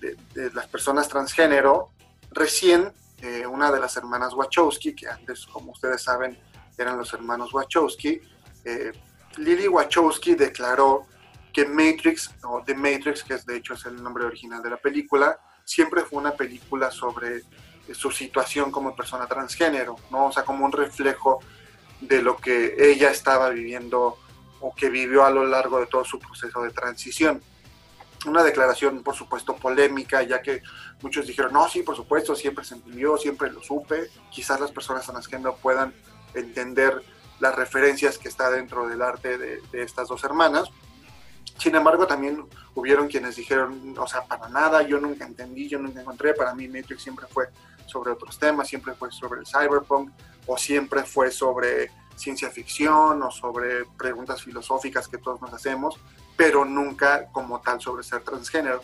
de, 0.00 0.50
las 0.54 0.66
personas 0.68 1.08
transgénero, 1.08 1.90
recién 2.30 2.92
eh, 3.20 3.46
una 3.46 3.70
de 3.70 3.78
las 3.78 3.96
hermanas 3.96 4.32
Wachowski, 4.32 4.94
que 4.94 5.08
antes, 5.08 5.46
como 5.46 5.72
ustedes 5.72 6.02
saben, 6.02 6.38
eran 6.78 6.96
los 6.96 7.12
hermanos 7.12 7.52
Wachowski, 7.52 8.20
eh, 8.64 8.92
Lily 9.36 9.68
Wachowski 9.68 10.34
declaró 10.34 11.06
que 11.52 11.66
Matrix, 11.66 12.30
o 12.44 12.62
The 12.64 12.74
Matrix, 12.74 13.24
que 13.24 13.36
de 13.36 13.56
hecho 13.56 13.74
es 13.74 13.84
el 13.84 14.02
nombre 14.02 14.24
original 14.24 14.62
de 14.62 14.70
la 14.70 14.76
película, 14.76 15.38
siempre 15.64 16.02
fue 16.02 16.18
una 16.18 16.32
película 16.32 16.90
sobre 16.90 17.38
eh, 17.38 17.94
su 17.94 18.10
situación 18.10 18.70
como 18.70 18.96
persona 18.96 19.26
transgénero, 19.26 19.96
¿no? 20.10 20.26
O 20.26 20.32
sea, 20.32 20.44
como 20.44 20.64
un 20.64 20.72
reflejo 20.72 21.40
de 22.00 22.22
lo 22.22 22.36
que 22.36 22.74
ella 22.78 23.10
estaba 23.10 23.50
viviendo 23.50 24.18
o 24.60 24.74
que 24.74 24.88
vivió 24.90 25.24
a 25.24 25.30
lo 25.30 25.44
largo 25.44 25.80
de 25.80 25.86
todo 25.86 26.04
su 26.04 26.18
proceso 26.18 26.62
de 26.62 26.70
transición. 26.70 27.42
Una 28.26 28.44
declaración, 28.44 29.02
por 29.02 29.16
supuesto, 29.16 29.56
polémica, 29.56 30.22
ya 30.22 30.40
que 30.40 30.62
muchos 31.00 31.26
dijeron, 31.26 31.52
no, 31.52 31.68
sí, 31.68 31.82
por 31.82 31.96
supuesto, 31.96 32.36
siempre 32.36 32.64
se 32.64 32.74
entendió, 32.74 33.16
siempre 33.16 33.50
lo 33.50 33.62
supe. 33.62 34.10
Quizás 34.30 34.60
las 34.60 34.70
personas 34.70 35.04
transgénero 35.04 35.56
puedan 35.56 35.92
entender 36.34 37.02
las 37.42 37.56
referencias 37.56 38.18
que 38.18 38.28
está 38.28 38.52
dentro 38.52 38.86
del 38.86 39.02
arte 39.02 39.36
de, 39.36 39.60
estas 39.72 40.06
dos 40.06 40.22
hermanas. 40.22 40.70
Sin 41.58 41.74
embargo, 41.74 42.06
también 42.06 42.46
hubieron 42.76 43.08
quienes 43.08 43.34
dijeron, 43.34 43.96
o 43.98 44.06
sea, 44.06 44.22
para 44.22 44.48
nada, 44.48 44.82
yo 44.82 45.00
nunca 45.00 45.26
entendí, 45.26 45.68
yo 45.68 45.80
nunca 45.80 46.00
encontré, 46.00 46.34
para 46.34 46.54
mí 46.54 46.68
Matrix 46.68 47.02
siempre 47.02 47.26
fue 47.26 47.48
sobre 47.86 48.12
otros 48.12 48.38
temas, 48.38 48.68
siempre 48.68 48.94
fue 48.94 49.10
sobre 49.10 49.40
el 49.40 49.46
cyberpunk 49.46 50.12
o 50.46 50.56
siempre 50.56 51.02
fue 51.02 51.32
sobre 51.32 51.90
ciencia 52.14 52.48
ficción 52.48 53.20
o 53.24 53.32
sobre 53.32 53.86
preguntas 53.98 54.40
filosóficas 54.40 55.08
que 55.08 55.18
todos 55.18 55.42
nos 55.42 55.52
hacemos, 55.52 55.98
pero 56.36 56.64
nunca 56.64 57.26
como 57.32 57.60
tal 57.60 57.80
sobre 57.80 58.04
ser 58.04 58.22
transgénero. 58.22 58.82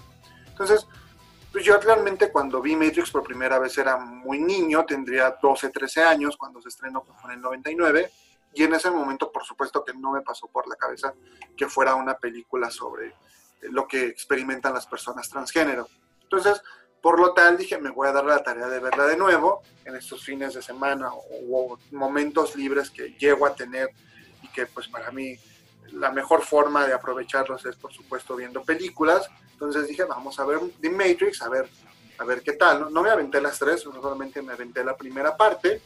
Entonces, 0.49 0.85
pues 1.53 1.65
yo 1.65 1.79
realmente 1.79 2.33
cuando 2.33 2.61
vi 2.61 2.75
Matrix 2.75 3.13
por 3.13 3.23
primera 3.23 3.61
vez 3.61 3.79
era 3.79 3.99
muy 3.99 4.41
niño, 4.41 4.85
tendría 4.85 5.39
12, 5.41 5.71
13 5.71 6.03
años 6.03 6.37
cuando 6.37 6.61
se 6.61 6.71
estrenó 6.71 7.05
en 7.25 7.31
el 7.31 7.41
99, 7.41 8.11
y 8.55 8.65
en 8.65 8.75
ese 8.75 8.91
momento 8.91 9.31
por 9.31 9.45
supuesto 9.45 9.85
que 9.85 9.95
no 9.95 10.13
me 10.13 10.23
pasó 10.23 10.47
por 10.49 10.67
la 10.69 10.77
cabeza 10.77 11.15
que 11.57 11.69
fuera 11.69 11.95
una 11.95 12.17
película 12.17 12.71
sobre 12.71 13.15
lo 13.63 13.87
que 13.87 14.07
experimentan 14.07 14.75
las 14.75 14.87
personas 14.87 15.29
transgénero. 15.29 15.89
Entonces, 16.23 16.63
por 17.01 17.21
lo 17.21 17.33
tal, 17.33 17.57
dije, 17.57 17.79
me 17.79 17.91
voy 17.91 18.09
a 18.09 18.13
dar 18.13 18.25
la 18.25 18.43
tarea 18.43 18.69
de 18.69 18.81
verla 18.81 19.07
de 19.07 19.17
nuevo 19.17 19.63
en 19.85 19.97
estos 19.97 20.25
fines 20.25 20.55
de 20.55 20.63
semana 20.63 21.11
o, 21.13 21.79
momentos 21.93 22.57
libres 22.57 22.91
que 22.91 23.11
llego 23.19 23.47
a 23.47 23.55
tener 23.55 23.91
y 24.43 24.49
que 24.49 24.67
pues 24.67 24.89
para 24.89 25.11
mí 25.11 25.37
la 25.93 26.11
mejor 26.11 26.43
forma 26.43 26.87
de 26.87 26.93
aprovecharlos 26.93 27.65
es 27.67 27.77
por 27.77 27.93
supuesto 27.93 28.37
viendo 28.37 28.63
películas. 28.63 29.29
Entonces 29.53 29.87
dije, 29.87 30.05
vamos 30.05 30.39
a 30.39 30.45
ver 30.45 30.61
The 30.81 30.91
Matrix, 30.91 31.43
a 31.43 31.49
ver, 31.49 31.69
a 32.19 32.25
ver 32.25 32.43
qué 32.43 32.53
tal. 32.53 32.81
No, 32.81 32.91
no 32.91 33.03
me 33.03 33.11
aventé 33.11 33.41
las 33.41 33.59
tres, 33.59 33.81
solamente 33.81 34.43
me 34.43 34.53
aventé 34.53 34.85
la 34.85 34.97
primera 34.97 35.37
parte, 35.37 35.81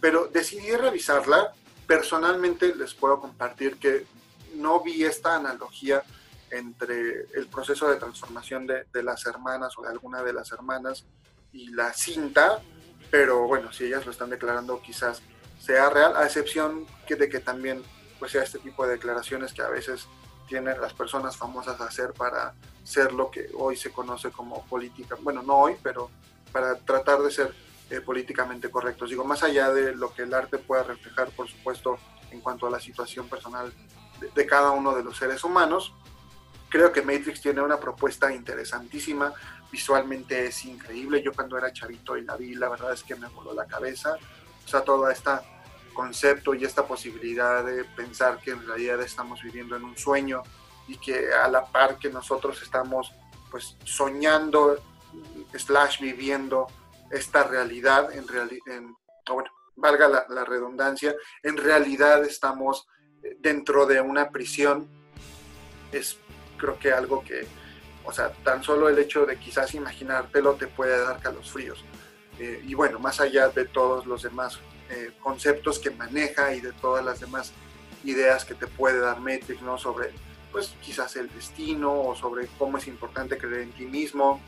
pero 0.00 0.28
decidí 0.28 0.70
revisarla. 0.72 1.52
Personalmente 1.86 2.74
les 2.74 2.94
puedo 2.94 3.20
compartir 3.20 3.78
que 3.78 4.06
no 4.54 4.82
vi 4.82 5.04
esta 5.04 5.36
analogía 5.36 6.02
entre 6.50 7.26
el 7.34 7.46
proceso 7.48 7.88
de 7.88 7.96
transformación 7.96 8.66
de, 8.66 9.02
las 9.02 9.26
hermanas 9.26 9.76
o 9.76 9.82
de 9.82 9.88
alguna 9.88 10.22
de 10.22 10.32
las 10.32 10.52
hermanas 10.52 11.04
y 11.52 11.70
la 11.70 11.92
cinta, 11.92 12.60
pero 13.10 13.46
bueno, 13.46 13.72
si 13.72 13.84
ellas 13.84 14.04
lo 14.04 14.12
están 14.12 14.30
declarando 14.30 14.80
quizás 14.80 15.22
sea 15.60 15.90
real, 15.90 16.16
a 16.16 16.24
excepción 16.24 16.86
que 17.06 17.16
de 17.16 17.28
que 17.28 17.40
también 17.40 17.82
pues 18.18 18.32
sea 18.32 18.42
este 18.42 18.58
tipo 18.58 18.86
de 18.86 18.92
declaraciones 18.92 19.52
que 19.52 19.62
a 19.62 19.68
veces 19.68 20.06
tienen 20.48 20.80
las 20.80 20.94
personas 20.94 21.36
famosas 21.36 21.80
a 21.80 21.84
hacer 21.84 22.12
para 22.12 22.54
ser 22.82 23.12
lo 23.12 23.30
que 23.30 23.50
hoy 23.54 23.76
se 23.76 23.92
conoce 23.92 24.30
como 24.30 24.64
política, 24.66 25.16
bueno, 25.20 25.42
no 25.42 25.58
hoy, 25.58 25.76
pero 25.82 26.10
para 26.52 26.76
tratar 26.76 27.20
de 27.20 27.30
ser 27.30 27.54
eh, 27.90 28.00
políticamente 28.00 28.70
correctos. 28.70 29.10
Digo, 29.10 29.24
más 29.24 29.42
allá 29.42 29.72
de 29.72 29.94
lo 29.94 30.12
que 30.14 30.22
el 30.22 30.34
arte 30.34 30.58
pueda 30.58 30.82
reflejar, 30.82 31.30
por 31.30 31.48
supuesto, 31.48 31.98
en 32.30 32.40
cuanto 32.40 32.66
a 32.66 32.70
la 32.70 32.80
situación 32.80 33.28
personal 33.28 33.72
de 34.34 34.46
cada 34.46 34.72
uno 34.72 34.94
de 34.94 35.04
los 35.04 35.16
seres 35.16 35.44
humanos, 35.44 35.94
Creo 36.68 36.92
que 36.92 37.00
Matrix 37.00 37.40
tiene 37.40 37.62
una 37.62 37.80
propuesta 37.80 38.32
interesantísima, 38.32 39.32
visualmente 39.72 40.46
es 40.46 40.64
increíble. 40.66 41.22
Yo 41.22 41.32
cuando 41.32 41.56
era 41.56 41.72
chavito 41.72 42.16
y 42.16 42.24
la 42.24 42.36
vi, 42.36 42.54
la 42.54 42.68
verdad 42.68 42.92
es 42.92 43.02
que 43.02 43.16
me 43.16 43.28
voló 43.28 43.54
la 43.54 43.66
cabeza. 43.66 44.16
O 44.64 44.68
sea, 44.68 44.82
todo 44.82 45.08
este 45.10 45.30
concepto 45.94 46.54
y 46.54 46.64
esta 46.64 46.86
posibilidad 46.86 47.64
de 47.64 47.84
pensar 47.84 48.38
que 48.40 48.50
en 48.50 48.66
realidad 48.66 49.00
estamos 49.00 49.42
viviendo 49.42 49.76
en 49.76 49.84
un 49.84 49.96
sueño 49.96 50.42
y 50.86 50.96
que 50.98 51.32
a 51.32 51.48
la 51.48 51.64
par 51.64 51.98
que 51.98 52.10
nosotros 52.10 52.60
estamos 52.62 53.12
pues 53.50 53.76
soñando 53.84 54.76
slash 55.54 56.00
viviendo 56.00 56.66
esta 57.10 57.44
realidad 57.44 58.12
en 58.12 58.26
realidad 58.26 58.82
bueno 59.28 59.50
valga 59.76 60.08
la, 60.28 60.44
redundancia 60.44 61.14
en 61.42 61.56
realidad 61.56 62.24
estamos 62.24 62.86
dentro 63.40 63.86
de 63.86 64.00
una 64.00 64.30
prisión 64.30 64.88
es 65.92 66.18
creo 66.58 66.78
que 66.78 66.92
algo 66.92 67.24
que, 67.24 67.46
o 68.04 68.12
sea, 68.12 68.32
tan 68.44 68.62
solo 68.62 68.88
el 68.88 68.98
hecho 68.98 69.24
de 69.24 69.38
quizás 69.38 69.74
imaginártelo 69.74 70.54
te 70.54 70.66
puede 70.66 70.98
dar 71.00 71.20
calosfríos. 71.20 71.82
Eh, 72.38 72.62
y 72.66 72.74
bueno, 72.74 72.98
más 72.98 73.20
allá 73.20 73.48
de 73.48 73.64
todos 73.64 74.06
los 74.06 74.22
demás 74.22 74.58
eh, 74.90 75.12
conceptos 75.20 75.78
que 75.78 75.90
maneja 75.90 76.54
y 76.54 76.60
de 76.60 76.72
todas 76.72 77.04
las 77.04 77.20
demás 77.20 77.52
ideas 78.04 78.44
que 78.44 78.54
te 78.54 78.66
puede 78.66 79.00
dar 79.00 79.20
Matrix, 79.20 79.62
¿no? 79.62 79.78
Sobre, 79.78 80.12
pues 80.52 80.74
quizás 80.82 81.16
el 81.16 81.32
destino 81.32 82.00
o 82.00 82.14
sobre 82.14 82.48
cómo 82.58 82.78
es 82.78 82.86
importante 82.86 83.38
creer 83.38 83.62
en 83.62 83.72
ti 83.72 83.86
mismo, 83.86 84.40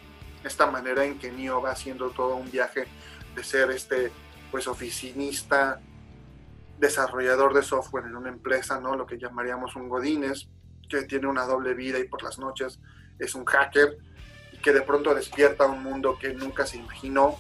esta 0.45 0.71
manera 0.71 1.05
en 1.05 1.19
que 1.19 1.31
Neo 1.31 1.61
va 1.61 1.73
haciendo 1.73 2.11
todo 2.11 2.37
un 2.37 2.51
viaje 2.51 2.87
de 3.35 3.45
ser 3.45 3.71
este, 3.71 4.11
pues, 4.51 4.67
oficinista, 4.67 5.81
desarrollador 6.79 7.55
de 7.55 7.63
software 7.63 8.07
en 8.07 8.17
una 8.17 8.31
empresa, 8.31 8.81
¿no? 8.81 8.97
Lo 8.97 9.07
que 9.07 9.19
llamaríamos 9.19 9.77
un 9.77 9.89
Godines, 9.89 10.49
que 10.89 11.03
tiene 11.03 11.29
una 11.29 11.45
doble 11.45 11.75
vida 11.75 11.99
y 11.99 12.05
por 12.05 12.23
las 12.23 12.39
noches 12.39 12.81
es 13.19 13.35
un 13.35 13.45
hacker 13.45 13.99
y 14.53 14.59
que 14.59 14.73
de 14.73 14.83
pronto 14.83 15.15
despierta 15.15 15.67
un 15.67 15.83
mundo 15.83 16.19
que 16.19 16.33
nunca 16.35 16.67
se 16.67 16.79
imaginó 16.79 17.39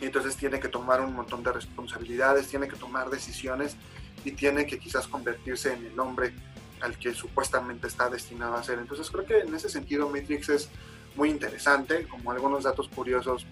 y 0.00 0.06
entonces 0.06 0.36
tiene 0.36 0.58
que 0.58 0.68
tomar 0.68 1.00
un 1.00 1.14
montón 1.14 1.42
de 1.42 1.52
responsabilidades, 1.52 2.48
tiene 2.48 2.66
que 2.66 2.76
tomar 2.76 3.10
decisiones 3.10 3.76
y 4.24 4.32
tiene 4.32 4.66
que 4.66 4.78
quizás 4.78 5.06
convertirse 5.06 5.72
en 5.72 5.86
el 5.86 6.00
hombre 6.00 6.34
al 6.80 6.98
que 6.98 7.14
supuestamente 7.14 7.86
está 7.86 8.10
destinado 8.10 8.54
a 8.56 8.62
ser. 8.62 8.78
Entonces 8.78 9.10
creo 9.10 9.24
que 9.24 9.40
en 9.40 9.54
ese 9.54 9.68
sentido 9.68 10.08
Matrix 10.08 10.48
es 10.48 10.70
muy 11.16 11.30
interesante, 11.30 12.06
como 12.08 12.30
algunos 12.30 12.64
datos 12.64 12.88
curiosos, 12.88 13.46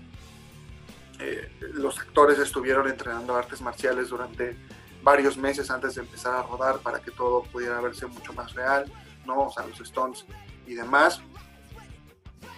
eh, 1.18 1.50
los 1.74 1.98
actores 1.98 2.38
estuvieron 2.38 2.88
entrenando 2.88 3.36
artes 3.36 3.60
marciales 3.60 4.08
durante 4.08 4.56
varios 5.02 5.36
meses 5.36 5.70
antes 5.70 5.94
de 5.94 6.02
empezar 6.02 6.34
a 6.34 6.42
rodar 6.42 6.78
para 6.78 7.00
que 7.00 7.10
todo 7.10 7.42
pudiera 7.44 7.80
verse 7.80 8.06
mucho 8.06 8.32
más 8.32 8.52
real. 8.54 8.90
¿no? 9.26 9.46
O 9.46 9.50
sea, 9.50 9.66
los 9.66 9.80
Stones 9.80 10.24
y 10.66 10.74
demás. 10.74 11.20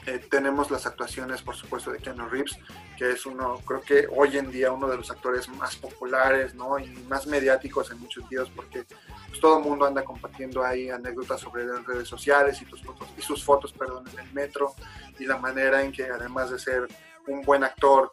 Eh, 0.06 0.18
tenemos 0.30 0.70
las 0.70 0.84
actuaciones, 0.86 1.40
por 1.40 1.56
supuesto, 1.56 1.90
de 1.90 1.98
Keanu 1.98 2.28
Reeves, 2.28 2.58
que 2.98 3.12
es 3.12 3.24
uno, 3.24 3.60
creo 3.66 3.80
que 3.80 4.06
hoy 4.14 4.36
en 4.36 4.50
día 4.50 4.70
uno 4.70 4.86
de 4.86 4.98
los 4.98 5.10
actores 5.10 5.48
más 5.48 5.76
populares, 5.76 6.54
¿no? 6.54 6.78
Y 6.78 6.90
más 7.08 7.26
mediáticos 7.26 7.90
en 7.90 8.00
muchos 8.00 8.22
sentidos, 8.22 8.50
porque 8.54 8.84
pues, 9.28 9.40
todo 9.40 9.58
el 9.58 9.64
mundo 9.64 9.86
anda 9.86 10.04
compartiendo 10.04 10.62
ahí 10.62 10.90
anécdotas 10.90 11.40
sobre 11.40 11.64
las 11.64 11.86
redes 11.86 12.06
sociales 12.06 12.60
y, 12.60 12.66
tus 12.66 12.82
fotos, 12.82 13.08
y 13.16 13.22
sus 13.22 13.42
fotos, 13.42 13.72
perdón, 13.72 14.04
en 14.12 14.18
el 14.18 14.32
metro, 14.34 14.74
y 15.18 15.24
la 15.24 15.38
manera 15.38 15.82
en 15.82 15.90
que 15.90 16.04
además 16.04 16.50
de 16.50 16.58
ser 16.58 16.86
un 17.26 17.40
buen 17.40 17.64
actor, 17.64 18.10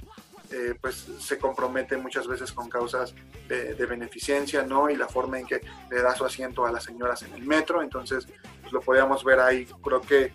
eh, 0.54 0.76
pues 0.80 1.08
se 1.20 1.38
compromete 1.38 1.96
muchas 1.96 2.28
veces 2.28 2.52
con 2.52 2.70
causas 2.70 3.14
de, 3.48 3.74
beneficencia, 3.86 4.64
¿no? 4.64 4.90
Y 4.90 4.96
la 4.96 5.08
forma 5.08 5.40
en 5.40 5.46
que 5.46 5.62
le 5.90 6.02
da 6.02 6.16
su 6.16 6.24
asiento 6.24 6.66
a 6.66 6.72
las 6.72 6.84
señoras 6.84 7.22
en 7.24 7.34
el 7.34 7.44
metro, 7.44 7.82
entonces 7.82 8.28
pues 8.62 8.72
lo 8.72 8.82
podíamos 8.82 9.24
ver 9.24 9.40
ahí, 9.40 9.66
creo 9.84 10.02
que 10.02 10.34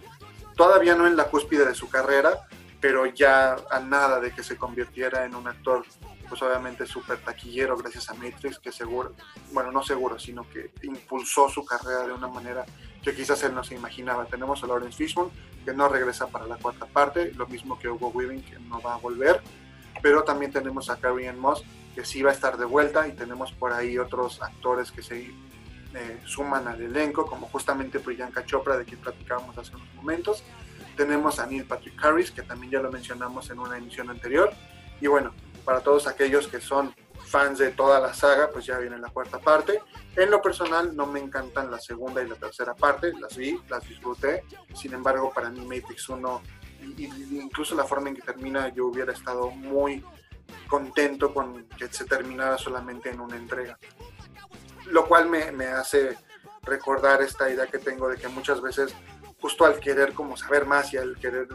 todavía 0.57 0.95
no 0.95 1.07
en 1.07 1.17
la 1.17 1.25
cúspide 1.25 1.67
de 1.67 1.75
su 1.75 1.89
carrera, 1.89 2.49
pero 2.81 3.07
ya 3.07 3.57
a 3.71 3.81
nada 3.81 4.21
de 4.21 4.33
que 4.33 4.43
se 4.43 4.57
convirtiera 4.57 5.25
en 5.25 5.35
un 5.35 5.47
actor, 5.49 5.85
pues 6.29 6.43
obviamente 6.43 6.87
súper 6.87 7.19
taquillero 7.19 7.77
gracias 7.77 8.11
a 8.11 8.15
Matrix, 8.15 8.59
que 8.59 8.73
seguro, 8.73 9.15
bueno, 9.53 9.71
no 9.71 9.83
seguro, 9.83 10.19
sino 10.19 10.49
que 10.49 10.73
impulsó 10.83 11.49
su 11.49 11.65
carrera 11.65 12.07
de 12.07 12.13
una 12.13 12.29
manera 12.29 12.65
que 13.03 13.15
quizás 13.15 13.43
él 13.45 13.55
no 13.55 13.63
se 13.63 13.75
imaginaba. 13.75 14.27
Tenemos 14.27 14.63
a 14.63 14.67
Lawrence 14.67 14.97
Fishburne, 14.97 15.33
que 15.65 15.73
no 15.73 15.89
regresa 15.89 16.27
para 16.27 16.47
la 16.47 16.57
cuarta 16.57 16.87
parte, 16.87 17.33
lo 17.35 17.47
mismo 17.47 17.79
que 17.79 17.89
Hugo 17.89 18.09
Weaving, 18.09 18.43
que 18.43 18.59
no 18.59 18.81
va 18.81 18.95
a 18.95 18.99
volver 18.99 19.41
pero 20.03 20.25
también 20.25 20.53
tenemos 20.53 20.91
a 20.91 20.97
Carrie 20.97 21.29
Ann 21.29 21.39
Moss, 21.39 21.65
que 21.95 22.05
sí 22.05 22.23
va 22.23 22.31
a 22.31 22.35
estar 22.35 22.57
de 22.59 22.65
vuelta, 22.65 23.09
y 23.09 23.13
tenemos 23.13 23.53
por 23.53 23.73
ahí 23.73 23.99
otros 23.99 24.43
actores 24.43 24.93
que 24.93 25.03
se 25.03 25.31
eh, 25.95 26.21
suman 26.25 26.69
al 26.69 26.81
elenco, 26.81 27.27
como 27.27 27.49
justamente 27.49 28.01
Priyanka 28.01 28.45
Chopra, 28.45 28.77
de 28.77 28.85
quien 28.85 29.01
platicábamos 29.01 29.57
hace 29.59 29.75
unos 29.75 29.93
momentos. 29.95 30.43
Tenemos 30.97 31.39
a 31.39 31.47
Neil 31.47 31.65
Patrick 31.65 32.03
Harris, 32.05 32.31
que 32.31 32.43
también 32.43 32.73
ya 32.73 32.81
lo 32.81 32.91
mencionamos 32.91 33.51
en 33.51 33.59
una 33.59 33.77
emisión 33.79 34.11
anterior. 34.11 34.53
Y 35.01 35.07
bueno, 35.07 35.35
para 35.65 35.81
todos 35.81 36.07
aquellos 36.07 36.49
que 36.49 36.61
son 36.61 36.95
fans 37.27 37.59
de 37.59 37.71
toda 37.71 38.01
la 38.01 38.15
saga, 38.15 38.51
pues 38.51 38.67
ya 38.67 38.79
viene 38.79 38.99
la 38.99 39.11
cuarta 39.11 39.39
parte. 39.39 39.83
En 40.15 40.31
lo 40.31 40.41
personal 40.41 40.95
no 40.95 41.07
me 41.07 41.21
encantan 41.21 41.71
la 41.71 41.79
segunda 41.79 42.23
y 42.23 42.29
la 42.29 42.37
tercera 42.37 42.75
parte, 42.75 43.13
las 43.21 43.37
vi, 43.37 43.61
las 43.69 43.87
disfruté. 43.87 44.45
Sin 44.75 44.95
embargo, 44.95 45.33
para 45.35 45.51
mí 45.51 45.61
Matrix 45.61 46.09
1 46.09 46.43
incluso 46.99 47.75
la 47.75 47.85
forma 47.85 48.09
en 48.09 48.17
que 48.17 48.23
termina, 48.23 48.69
yo 48.69 48.87
hubiera 48.87 49.13
estado 49.13 49.51
muy 49.51 50.05
contento 50.69 51.33
con 51.33 51.65
que 51.69 51.89
se 51.89 52.05
terminara 52.05 52.59
solamente 52.59 53.11
en 53.11 53.21
una 53.21 53.37
entrega. 53.37 53.79
Lo 54.91 55.07
cual 55.07 55.29
me, 55.29 55.51
me 55.53 55.67
hace 55.67 56.17
recordar 56.63 57.23
esta 57.23 57.51
idea 57.51 57.67
que 57.67 57.79
tengo 57.79 58.09
de 58.09 58.17
que 58.17 58.29
muchas 58.29 58.61
veces, 58.61 58.95
justo 59.41 59.65
al 59.65 59.79
querer 59.81 60.13
como 60.13 60.37
saber 60.37 60.67
más 60.67 60.93
y 60.93 60.97
al 60.97 61.17
querer 61.19 61.49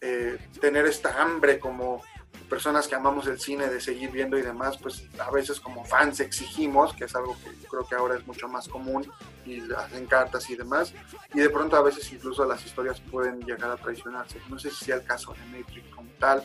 eh, 0.00 0.38
tener 0.60 0.86
esta 0.86 1.20
hambre 1.20 1.58
como 1.58 2.02
personas 2.48 2.88
que 2.88 2.94
amamos 2.94 3.26
el 3.26 3.38
cine, 3.38 3.68
de 3.68 3.80
seguir 3.80 4.10
viendo 4.10 4.38
y 4.38 4.42
demás, 4.42 4.78
pues 4.78 5.04
a 5.18 5.30
veces 5.30 5.60
como 5.60 5.84
fans 5.84 6.20
exigimos, 6.20 6.94
que 6.94 7.04
es 7.04 7.14
algo 7.14 7.36
que 7.42 7.50
creo 7.68 7.86
que 7.86 7.94
ahora 7.94 8.16
es 8.16 8.26
mucho 8.26 8.48
más 8.48 8.68
común, 8.68 9.10
y 9.44 9.60
hacen 9.72 10.06
cartas 10.06 10.48
y 10.48 10.56
demás, 10.56 10.94
y 11.34 11.40
de 11.40 11.50
pronto 11.50 11.76
a 11.76 11.82
veces 11.82 12.10
incluso 12.12 12.44
las 12.46 12.64
historias 12.64 13.00
pueden 13.00 13.40
llegar 13.40 13.70
a 13.70 13.76
traicionarse. 13.76 14.40
No 14.48 14.58
sé 14.58 14.70
si 14.70 14.86
sea 14.86 14.96
el 14.96 15.04
caso 15.04 15.34
de 15.34 15.58
Matrix 15.58 15.94
como 15.94 16.10
tal, 16.18 16.44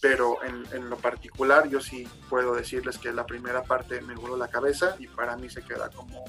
pero 0.00 0.42
en, 0.44 0.64
en, 0.72 0.90
lo 0.90 0.96
particular 0.96 1.68
yo 1.68 1.80
sí 1.80 2.06
puedo 2.28 2.54
decirles 2.54 2.98
que 2.98 3.12
la 3.12 3.26
primera 3.26 3.62
parte 3.64 4.00
me 4.00 4.14
voló 4.14 4.36
la 4.36 4.48
cabeza 4.48 4.96
y 4.98 5.08
para 5.08 5.36
mí 5.36 5.50
se 5.50 5.62
queda 5.62 5.90
como... 5.90 6.24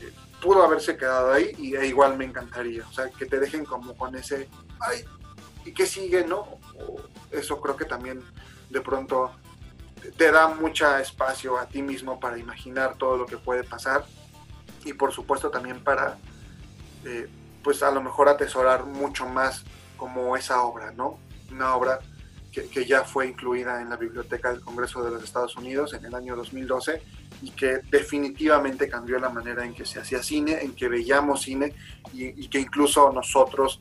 Eh, 0.00 0.12
pudo 0.40 0.62
haberse 0.62 0.96
quedado 0.96 1.32
ahí 1.32 1.54
y 1.58 1.74
e 1.74 1.86
igual 1.86 2.16
me 2.16 2.24
encantaría, 2.24 2.86
o 2.86 2.92
sea, 2.92 3.10
que 3.10 3.26
te 3.26 3.40
dejen 3.40 3.64
como 3.64 3.96
con 3.96 4.14
ese, 4.14 4.48
ay, 4.80 5.04
¿y 5.64 5.72
qué 5.72 5.86
sigue, 5.86 6.24
no? 6.24 6.58
eso 7.30 7.60
creo 7.60 7.76
que 7.76 7.84
también 7.84 8.22
de 8.70 8.80
pronto 8.80 9.32
te 10.16 10.30
da 10.30 10.48
mucho 10.48 10.96
espacio 10.96 11.58
a 11.58 11.66
ti 11.66 11.82
mismo 11.82 12.20
para 12.20 12.38
imaginar 12.38 12.96
todo 12.96 13.16
lo 13.16 13.26
que 13.26 13.36
puede 13.36 13.64
pasar 13.64 14.04
y 14.84 14.92
por 14.92 15.12
supuesto 15.12 15.50
también 15.50 15.82
para 15.82 16.18
eh, 17.04 17.28
pues 17.62 17.82
a 17.82 17.90
lo 17.90 18.00
mejor 18.00 18.28
atesorar 18.28 18.84
mucho 18.84 19.26
más 19.26 19.64
como 19.96 20.36
esa 20.36 20.62
obra, 20.62 20.92
¿no? 20.92 21.18
Una 21.50 21.74
obra 21.74 21.98
que, 22.66 22.84
ya 22.84 23.04
fue 23.04 23.26
incluida 23.28 23.80
en 23.80 23.90
la 23.90 23.96
Biblioteca 23.96 24.50
del 24.50 24.60
Congreso 24.60 25.02
de 25.02 25.10
los 25.10 25.22
Estados 25.22 25.56
Unidos 25.56 25.94
en 25.94 26.04
el 26.04 26.14
año 26.14 26.36
2012 26.36 27.02
y 27.42 27.50
que 27.50 27.80
definitivamente 27.90 28.88
cambió 28.88 29.18
la 29.18 29.28
manera 29.28 29.64
en 29.64 29.74
que 29.74 29.84
se 29.84 30.00
hacía 30.00 30.22
cine, 30.22 30.62
en 30.62 30.74
que 30.74 30.88
veíamos 30.88 31.42
cine 31.42 31.74
y, 32.12 32.44
y 32.44 32.48
que 32.48 32.60
incluso 32.60 33.12
nosotros 33.12 33.80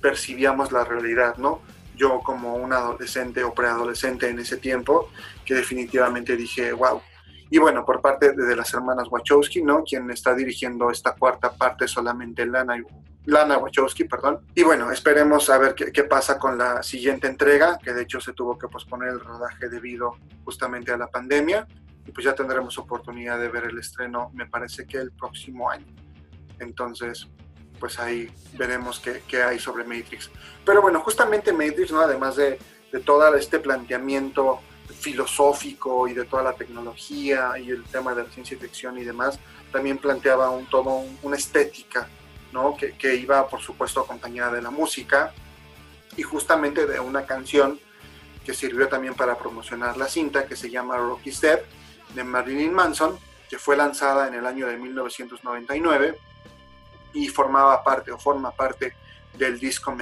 percibíamos 0.00 0.72
la 0.72 0.84
realidad, 0.84 1.36
¿no? 1.36 1.60
yo 2.00 2.20
como 2.20 2.54
un 2.54 2.72
adolescente 2.72 3.44
o 3.44 3.52
preadolescente 3.52 4.28
en 4.28 4.38
ese 4.38 4.56
tiempo, 4.56 5.10
que 5.44 5.54
definitivamente 5.54 6.34
dije, 6.34 6.72
wow. 6.72 7.02
Y 7.50 7.58
bueno, 7.58 7.84
por 7.84 8.00
parte 8.00 8.32
de, 8.32 8.56
las 8.56 8.72
hermanas 8.72 9.08
Wachowski, 9.10 9.62
¿no? 9.62 9.84
Quien 9.84 10.10
está 10.10 10.34
dirigiendo 10.34 10.90
esta 10.90 11.12
cuarta 11.12 11.52
parte 11.52 11.86
solamente 11.86 12.46
Lana, 12.46 12.82
Lana 13.26 13.58
Wachowski, 13.58 14.04
perdón. 14.04 14.40
Y 14.54 14.62
bueno, 14.62 14.90
esperemos 14.90 15.50
a 15.50 15.58
ver 15.58 15.74
qué, 15.74 15.92
qué 15.92 16.04
pasa 16.04 16.38
con 16.38 16.56
la 16.56 16.82
siguiente 16.82 17.26
entrega, 17.26 17.78
que 17.78 17.92
de 17.92 18.02
hecho 18.02 18.20
se 18.20 18.32
tuvo 18.32 18.58
que 18.58 18.68
posponer 18.68 19.10
el 19.10 19.20
rodaje 19.20 19.68
debido 19.68 20.16
justamente 20.44 20.92
a 20.92 20.96
la 20.96 21.08
pandemia. 21.08 21.66
Y 22.06 22.12
pues 22.12 22.24
ya 22.24 22.34
tendremos 22.34 22.78
oportunidad 22.78 23.38
de 23.38 23.48
ver 23.48 23.64
el 23.64 23.78
estreno, 23.78 24.30
me 24.34 24.46
parece 24.46 24.86
que 24.86 24.98
el 24.98 25.12
próximo 25.12 25.70
año. 25.70 25.86
Entonces, 26.58 27.28
pues 27.80 27.98
ahí 27.98 28.30
veremos 28.52 29.00
qué, 29.00 29.42
hay 29.42 29.58
sobre 29.58 29.82
Matrix. 29.82 30.30
Pero 30.64 30.82
bueno, 30.82 31.00
justamente 31.00 31.52
Matrix, 31.52 31.90
¿no? 31.90 32.00
además 32.00 32.36
de, 32.36 32.58
todo 33.04 33.34
este 33.36 33.60
planteamiento 33.60 34.60
filosófico 34.88 36.08
y 36.08 36.12
de 36.12 36.24
toda 36.24 36.42
la 36.42 36.54
tecnología 36.54 37.52
y 37.56 37.70
el 37.70 37.84
tema 37.84 38.14
de 38.14 38.24
la 38.24 38.30
ciencia 38.30 38.58
ficción 38.58 38.98
y 38.98 39.04
demás, 39.04 39.38
también 39.72 39.98
planteaba 39.98 40.50
un, 40.50 40.66
todo 40.66 41.04
una 41.22 41.36
estética, 41.36 42.08
¿no? 42.52 42.76
Que, 42.76 43.14
iba, 43.14 43.48
por 43.48 43.60
supuesto, 43.60 44.00
acompañada 44.00 44.52
de 44.52 44.62
la 44.62 44.70
música 44.70 45.32
y 46.16 46.22
justamente 46.22 46.86
de 46.86 47.00
una 47.00 47.24
canción 47.24 47.78
que 48.44 48.54
sirvió 48.54 48.88
también 48.88 49.14
para 49.14 49.36
promocionar 49.36 49.96
la 49.96 50.08
cinta, 50.08 50.46
que 50.46 50.56
se 50.56 50.70
llama 50.70 50.96
Rocky's 50.96 51.40
Dead, 51.40 51.60
de 52.14 52.24
Marilyn 52.24 52.72
Manson, 52.72 53.18
que 53.48 53.58
fue 53.58 53.76
lanzada 53.76 54.28
en 54.28 54.34
el 54.34 54.46
año 54.46 54.66
de 54.66 54.76
1999 54.76 56.18
y 57.12 57.28
formaba 57.28 57.82
parte 57.84 58.12
o 58.12 58.18
forma 58.18 58.50
parte 58.52 58.94
del 59.36 59.58
disco 59.58 59.96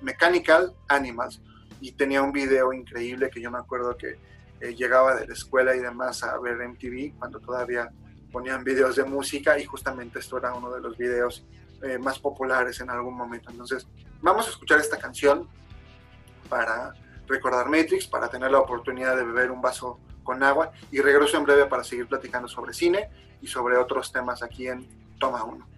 Mechanical 0.00 0.74
Animals 0.88 1.40
y 1.80 1.92
tenía 1.92 2.22
un 2.22 2.32
video 2.32 2.72
increíble 2.72 3.30
que 3.30 3.40
yo 3.40 3.50
me 3.50 3.58
acuerdo 3.58 3.96
que 3.96 4.18
eh, 4.60 4.74
llegaba 4.74 5.14
de 5.14 5.26
la 5.26 5.34
escuela 5.34 5.74
y 5.76 5.80
demás 5.80 6.22
a 6.22 6.38
ver 6.38 6.56
MTV 6.56 7.18
cuando 7.18 7.40
todavía 7.40 7.90
ponían 8.32 8.64
videos 8.64 8.96
de 8.96 9.04
música 9.04 9.58
y 9.58 9.64
justamente 9.64 10.18
esto 10.18 10.38
era 10.38 10.54
uno 10.54 10.70
de 10.70 10.80
los 10.80 10.96
videos 10.96 11.44
eh, 11.82 11.98
más 11.98 12.18
populares 12.18 12.80
en 12.80 12.90
algún 12.90 13.14
momento. 13.14 13.50
Entonces 13.50 13.86
vamos 14.20 14.46
a 14.46 14.50
escuchar 14.50 14.80
esta 14.80 14.98
canción 14.98 15.48
para 16.48 16.94
recordar 17.26 17.68
Matrix, 17.68 18.06
para 18.06 18.28
tener 18.28 18.50
la 18.50 18.60
oportunidad 18.60 19.16
de 19.16 19.24
beber 19.24 19.50
un 19.50 19.60
vaso 19.60 19.98
con 20.22 20.42
agua 20.42 20.72
y 20.90 21.00
regreso 21.00 21.36
en 21.36 21.44
breve 21.44 21.66
para 21.66 21.84
seguir 21.84 22.06
platicando 22.06 22.48
sobre 22.48 22.72
cine 22.72 23.10
y 23.40 23.46
sobre 23.46 23.76
otros 23.76 24.12
temas 24.12 24.42
aquí 24.42 24.68
en 24.68 24.86
Toma 25.18 25.44
1. 25.44 25.75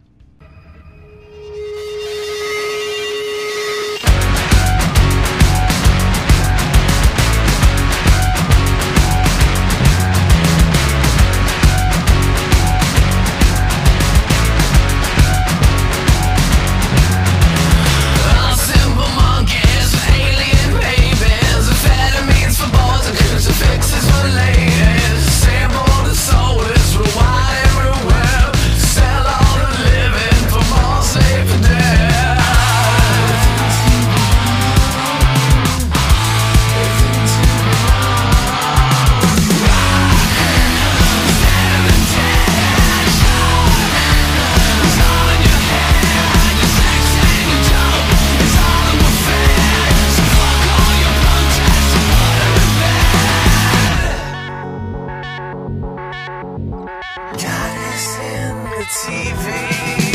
You. 59.38 60.07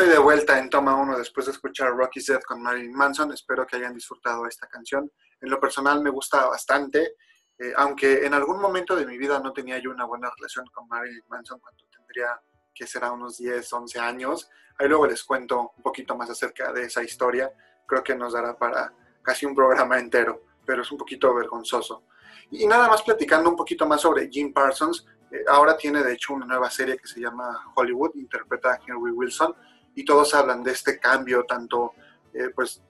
Estoy 0.00 0.14
de 0.14 0.18
vuelta 0.18 0.58
en 0.58 0.70
toma 0.70 0.96
1 0.96 1.18
después 1.18 1.44
de 1.44 1.52
escuchar 1.52 1.94
Rocky's 1.94 2.24
Death 2.24 2.44
con 2.44 2.62
Marilyn 2.62 2.94
Manson. 2.94 3.32
Espero 3.32 3.66
que 3.66 3.76
hayan 3.76 3.92
disfrutado 3.92 4.46
esta 4.46 4.66
canción. 4.66 5.12
En 5.42 5.50
lo 5.50 5.60
personal 5.60 6.00
me 6.00 6.08
gusta 6.08 6.46
bastante, 6.46 7.16
eh, 7.58 7.74
aunque 7.76 8.24
en 8.24 8.32
algún 8.32 8.62
momento 8.62 8.96
de 8.96 9.04
mi 9.04 9.18
vida 9.18 9.38
no 9.40 9.52
tenía 9.52 9.78
yo 9.78 9.90
una 9.90 10.06
buena 10.06 10.30
relación 10.34 10.64
con 10.72 10.88
Marilyn 10.88 11.22
Manson 11.28 11.60
cuando 11.60 11.84
tendría 11.94 12.40
que 12.74 12.86
será 12.86 13.12
unos 13.12 13.36
10, 13.36 13.70
11 13.70 13.98
años. 13.98 14.48
Ahí 14.78 14.88
luego 14.88 15.06
les 15.06 15.22
cuento 15.22 15.70
un 15.76 15.82
poquito 15.82 16.16
más 16.16 16.30
acerca 16.30 16.72
de 16.72 16.84
esa 16.84 17.02
historia. 17.02 17.52
Creo 17.86 18.02
que 18.02 18.14
nos 18.14 18.32
dará 18.32 18.56
para 18.56 18.94
casi 19.20 19.44
un 19.44 19.54
programa 19.54 19.98
entero, 19.98 20.44
pero 20.64 20.80
es 20.80 20.90
un 20.90 20.96
poquito 20.96 21.34
vergonzoso. 21.34 22.04
Y 22.50 22.66
nada 22.66 22.88
más 22.88 23.02
platicando 23.02 23.50
un 23.50 23.56
poquito 23.56 23.86
más 23.86 24.00
sobre 24.00 24.30
Jim 24.30 24.50
Parsons, 24.54 25.06
eh, 25.30 25.44
ahora 25.46 25.76
tiene 25.76 26.02
de 26.02 26.14
hecho 26.14 26.32
una 26.32 26.46
nueva 26.46 26.70
serie 26.70 26.96
que 26.96 27.06
se 27.06 27.20
llama 27.20 27.70
Hollywood, 27.74 28.12
interpreta 28.14 28.70
a 28.70 28.78
Henry 28.86 29.12
Wilson, 29.12 29.54
y 29.94 30.04
todos 30.04 30.34
hablan 30.34 30.62
de 30.62 30.72
este 30.72 30.98
cambio, 30.98 31.44
tanto 31.44 31.94
eh, 32.32 32.50
pues 32.54 32.82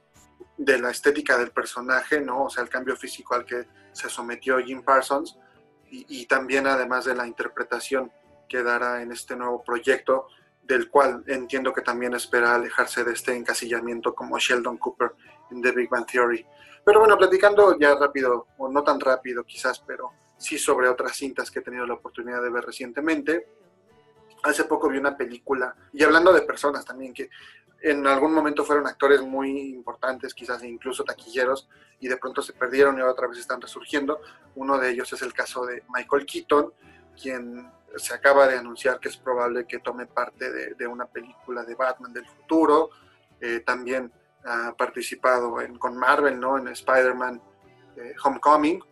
de 0.56 0.78
la 0.78 0.90
estética 0.90 1.38
del 1.38 1.50
personaje, 1.50 2.20
¿no? 2.20 2.44
O 2.44 2.50
sea, 2.50 2.62
el 2.62 2.68
cambio 2.68 2.96
físico 2.96 3.34
al 3.34 3.44
que 3.44 3.66
se 3.92 4.08
sometió 4.08 4.58
Jim 4.58 4.82
Parsons, 4.82 5.38
y, 5.90 6.06
y 6.20 6.26
también 6.26 6.66
además 6.66 7.04
de 7.04 7.14
la 7.14 7.26
interpretación 7.26 8.12
que 8.48 8.62
dará 8.62 9.02
en 9.02 9.12
este 9.12 9.36
nuevo 9.36 9.62
proyecto, 9.62 10.28
del 10.62 10.88
cual 10.88 11.24
entiendo 11.26 11.72
que 11.72 11.82
también 11.82 12.14
espera 12.14 12.54
alejarse 12.54 13.02
de 13.02 13.12
este 13.12 13.34
encasillamiento 13.34 14.14
como 14.14 14.38
Sheldon 14.38 14.78
Cooper 14.78 15.12
en 15.50 15.62
The 15.62 15.72
Big 15.72 15.88
Bang 15.88 16.06
Theory. 16.06 16.46
Pero 16.84 17.00
bueno, 17.00 17.18
platicando 17.18 17.78
ya 17.78 17.94
rápido, 17.94 18.46
o 18.58 18.68
no 18.68 18.82
tan 18.82 19.00
rápido 19.00 19.44
quizás, 19.44 19.80
pero 19.80 20.12
sí 20.36 20.58
sobre 20.58 20.88
otras 20.88 21.16
cintas 21.16 21.50
que 21.50 21.58
he 21.58 21.62
tenido 21.62 21.86
la 21.86 21.94
oportunidad 21.94 22.42
de 22.42 22.50
ver 22.50 22.64
recientemente. 22.64 23.46
Hace 24.42 24.64
poco 24.64 24.88
vi 24.88 24.98
una 24.98 25.16
película, 25.16 25.74
y 25.92 26.03
hablando 26.03 26.33
de 26.33 26.42
personas 26.42 26.85
también 26.85 27.12
que 27.12 27.31
en 27.83 28.07
algún 28.07 28.35
momento 28.35 28.64
fueron 28.64 28.87
actores 28.87 29.22
muy 29.22 29.70
importantes, 29.70 30.35
quizás 30.35 30.62
incluso 30.64 31.05
taquilleros, 31.05 31.68
y 31.98 32.09
de 32.09 32.16
pronto 32.16 32.42
se 32.42 32.53
perdieron 32.53 32.98
y 32.98 33.03
otra 33.03 33.26
vez 33.26 33.38
están 33.38 33.61
resurgiendo. 33.61 34.20
Uno 34.55 34.79
de 34.79 34.90
ellos 34.90 35.12
es 35.12 35.22
el 35.22 35.33
caso 35.33 35.64
de 35.64 35.83
Michael 35.94 36.26
Keaton, 36.26 36.72
quien 37.20 37.70
se 37.96 38.14
acaba 38.14 38.46
de 38.46 38.59
anunciar 38.59 39.00
que 39.00 39.09
es 39.09 39.16
probable 39.16 39.66
que 39.66 39.79
tome 39.79 40.07
parte 40.07 40.74
de, 40.74 40.87
una 40.87 41.07
película 41.07 41.64
de 41.64 41.74
Batman 41.74 42.12
del 42.12 42.26
futuro. 42.26 42.90
Eh, 43.40 43.61
también 43.61 44.12
ha 44.44 44.74
participado 44.76 45.61
en, 45.61 45.79
con 45.79 45.96
Marvel, 45.96 46.38
¿no? 46.38 46.59
En 46.59 46.68
Spider-Man 46.68 47.40
eh, 47.96 48.14
Homecoming 48.22 48.83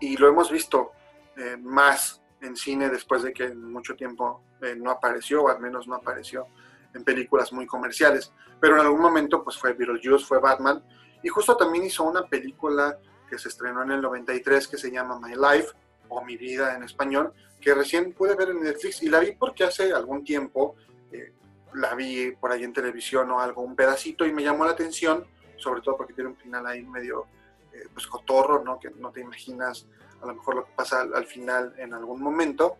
y 0.00 0.16
lo 0.16 0.28
hemos 0.28 0.50
visto 0.50 0.92
eh, 1.36 1.56
más 1.58 2.20
en 2.46 2.56
cine 2.56 2.88
después 2.88 3.22
de 3.22 3.32
que 3.32 3.54
mucho 3.54 3.94
tiempo 3.94 4.42
eh, 4.62 4.74
no 4.76 4.90
apareció, 4.90 5.44
o 5.44 5.48
al 5.48 5.60
menos 5.60 5.86
no 5.86 5.94
apareció 5.94 6.46
en 6.94 7.04
películas 7.04 7.52
muy 7.52 7.66
comerciales. 7.66 8.32
Pero 8.60 8.74
en 8.74 8.80
algún 8.80 9.00
momento 9.00 9.44
pues 9.44 9.58
fue 9.58 9.74
Beetlejuice, 9.74 10.24
fue 10.24 10.40
Batman, 10.40 10.82
y 11.22 11.28
justo 11.28 11.56
también 11.56 11.84
hizo 11.84 12.04
una 12.04 12.26
película 12.26 12.98
que 13.28 13.38
se 13.38 13.48
estrenó 13.48 13.82
en 13.82 13.92
el 13.92 14.00
93 14.00 14.68
que 14.68 14.78
se 14.78 14.90
llama 14.90 15.18
My 15.20 15.34
Life, 15.34 15.68
o 16.08 16.24
Mi 16.24 16.36
Vida 16.36 16.74
en 16.76 16.84
español, 16.84 17.32
que 17.60 17.74
recién 17.74 18.12
pude 18.12 18.34
ver 18.34 18.50
en 18.50 18.62
Netflix, 18.62 19.02
y 19.02 19.08
la 19.08 19.20
vi 19.20 19.32
porque 19.32 19.64
hace 19.64 19.92
algún 19.92 20.24
tiempo 20.24 20.76
eh, 21.10 21.32
la 21.74 21.94
vi 21.94 22.32
por 22.32 22.52
ahí 22.52 22.62
en 22.64 22.72
televisión 22.72 23.30
o 23.30 23.40
algo, 23.40 23.62
un 23.62 23.74
pedacito, 23.74 24.24
y 24.24 24.32
me 24.32 24.42
llamó 24.42 24.64
la 24.64 24.70
atención, 24.70 25.26
sobre 25.56 25.80
todo 25.80 25.96
porque 25.96 26.12
tiene 26.12 26.30
un 26.30 26.36
final 26.36 26.66
ahí 26.66 26.82
medio 26.84 27.26
eh, 27.72 27.88
pues 27.92 28.06
cotorro, 28.06 28.62
¿no? 28.62 28.78
Que 28.78 28.90
no 28.90 29.10
te 29.10 29.20
imaginas 29.20 29.86
a 30.22 30.26
lo 30.26 30.34
mejor 30.34 30.56
lo 30.56 30.64
que 30.64 30.72
pasa 30.74 31.00
al, 31.00 31.26
final 31.26 31.74
en 31.78 31.94
algún 31.94 32.20
momento. 32.20 32.76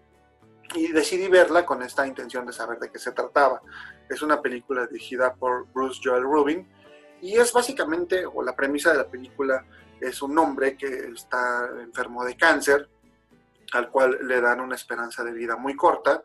Y 0.75 0.93
decidí 0.93 1.29
verla 1.29 1.65
con 1.65 1.83
esta 1.83 2.07
intención 2.07 2.45
de 2.45 2.53
saber 2.53 2.79
de 2.79 2.91
qué 2.91 2.99
se 2.99 3.13
trataba. 3.13 3.63
Es 4.09 4.23
una 4.23 4.43
película 4.43 4.87
dirigida 4.87 5.35
por 5.35 5.67
Bruce 5.73 6.01
Joel 6.03 6.25
Rubin 6.25 6.69
y 7.21 7.37
es 7.37 7.53
básicamente, 7.53 8.27
o 8.27 8.43
la 8.43 8.55
premisa 8.55 8.93
de 8.93 8.99
la 8.99 9.09
película 9.09 9.65
es 10.01 10.21
un 10.23 10.37
hombre 10.39 10.77
que 10.77 11.09
está 11.15 11.71
enfermo 11.81 12.25
de 12.25 12.37
cáncer, 12.37 12.89
al 13.73 13.91
cual 13.91 14.19
le 14.23 14.41
dan 14.41 14.61
una 14.61 14.75
esperanza 14.75 15.25
de 15.25 15.33
vida 15.33 15.57
muy 15.57 15.75
corta 15.77 16.23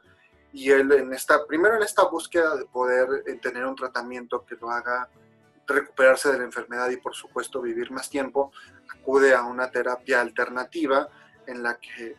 y 0.54 0.70
él 0.70 0.92
en 0.92 1.14
esta, 1.14 1.46
primero 1.46 1.76
en 1.76 1.84
esta 1.84 2.04
búsqueda 2.04 2.56
de 2.56 2.66
poder 2.66 3.24
eh, 3.26 3.36
tener 3.36 3.66
un 3.66 3.76
tratamiento 3.76 4.46
que 4.46 4.56
lo 4.56 4.70
haga 4.70 5.10
recuperarse 5.68 6.32
de 6.32 6.40
la 6.40 6.44
enfermedad 6.44 6.90
y 6.90 6.98
por 6.98 7.16
supuesto 7.16 7.62
vivir 7.62 7.92
más 7.92 8.10
tiempo, 8.10 8.52
acude 9.00 9.34
a 9.34 9.44
una 9.44 9.72
terapia 9.72 10.22
alternativa 10.22 11.10
en 11.48 11.64
la 11.64 11.76
que 11.76 12.16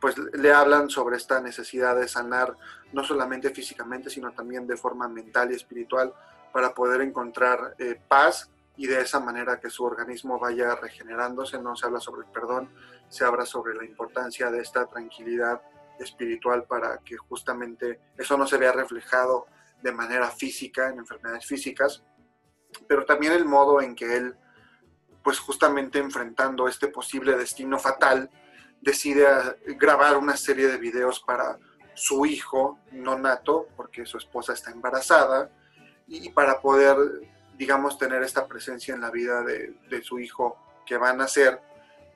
pues 0.00 0.18
le 0.18 0.52
hablan 0.52 0.90
sobre 0.90 1.16
esta 1.16 1.40
necesidad 1.40 1.94
de 1.94 2.08
sanar 2.08 2.56
no 2.92 3.04
solamente 3.04 3.50
físicamente, 3.50 4.10
sino 4.10 4.32
también 4.32 4.66
de 4.66 4.76
forma 4.76 5.08
mental 5.08 5.52
y 5.52 5.54
espiritual 5.54 6.12
para 6.52 6.74
poder 6.74 7.02
encontrar 7.02 7.76
eh, 7.78 8.00
paz 8.08 8.50
y 8.76 8.86
de 8.86 9.00
esa 9.00 9.20
manera 9.20 9.60
que 9.60 9.70
su 9.70 9.84
organismo 9.84 10.40
vaya 10.40 10.74
regenerándose. 10.74 11.60
No 11.60 11.76
se 11.76 11.86
habla 11.86 12.00
sobre 12.00 12.26
el 12.26 12.32
perdón, 12.32 12.68
se 13.08 13.24
habla 13.24 13.46
sobre 13.46 13.74
la 13.74 13.84
importancia 13.84 14.50
de 14.50 14.60
esta 14.60 14.86
tranquilidad 14.86 15.62
espiritual 16.00 16.64
para 16.64 16.98
que 16.98 17.16
justamente 17.16 18.00
eso 18.18 18.36
no 18.36 18.46
se 18.46 18.58
vea 18.58 18.72
reflejado 18.72 19.46
de 19.82 19.92
manera 19.92 20.30
física, 20.30 20.88
en 20.88 20.98
enfermedades 20.98 21.46
físicas, 21.46 22.02
pero 22.88 23.04
también 23.04 23.32
el 23.32 23.44
modo 23.44 23.80
en 23.80 23.94
que 23.94 24.16
él, 24.16 24.36
pues 25.22 25.38
justamente 25.38 25.98
enfrentando 25.98 26.68
este 26.68 26.88
posible 26.88 27.36
destino 27.36 27.78
fatal, 27.78 28.30
decide 28.80 29.26
grabar 29.78 30.16
una 30.16 30.36
serie 30.36 30.66
de 30.66 30.78
videos 30.78 31.20
para 31.20 31.58
su 31.94 32.26
hijo 32.26 32.78
no 32.90 33.18
nato, 33.18 33.68
porque 33.76 34.06
su 34.06 34.18
esposa 34.18 34.52
está 34.52 34.70
embarazada, 34.70 35.50
y 36.06 36.30
para 36.30 36.60
poder, 36.60 36.96
digamos, 37.56 37.98
tener 37.98 38.22
esta 38.22 38.46
presencia 38.46 38.94
en 38.94 39.00
la 39.00 39.10
vida 39.10 39.42
de, 39.42 40.02
su 40.02 40.18
hijo 40.18 40.56
que 40.84 40.96
va 40.96 41.10
a 41.10 41.16
nacer, 41.16 41.60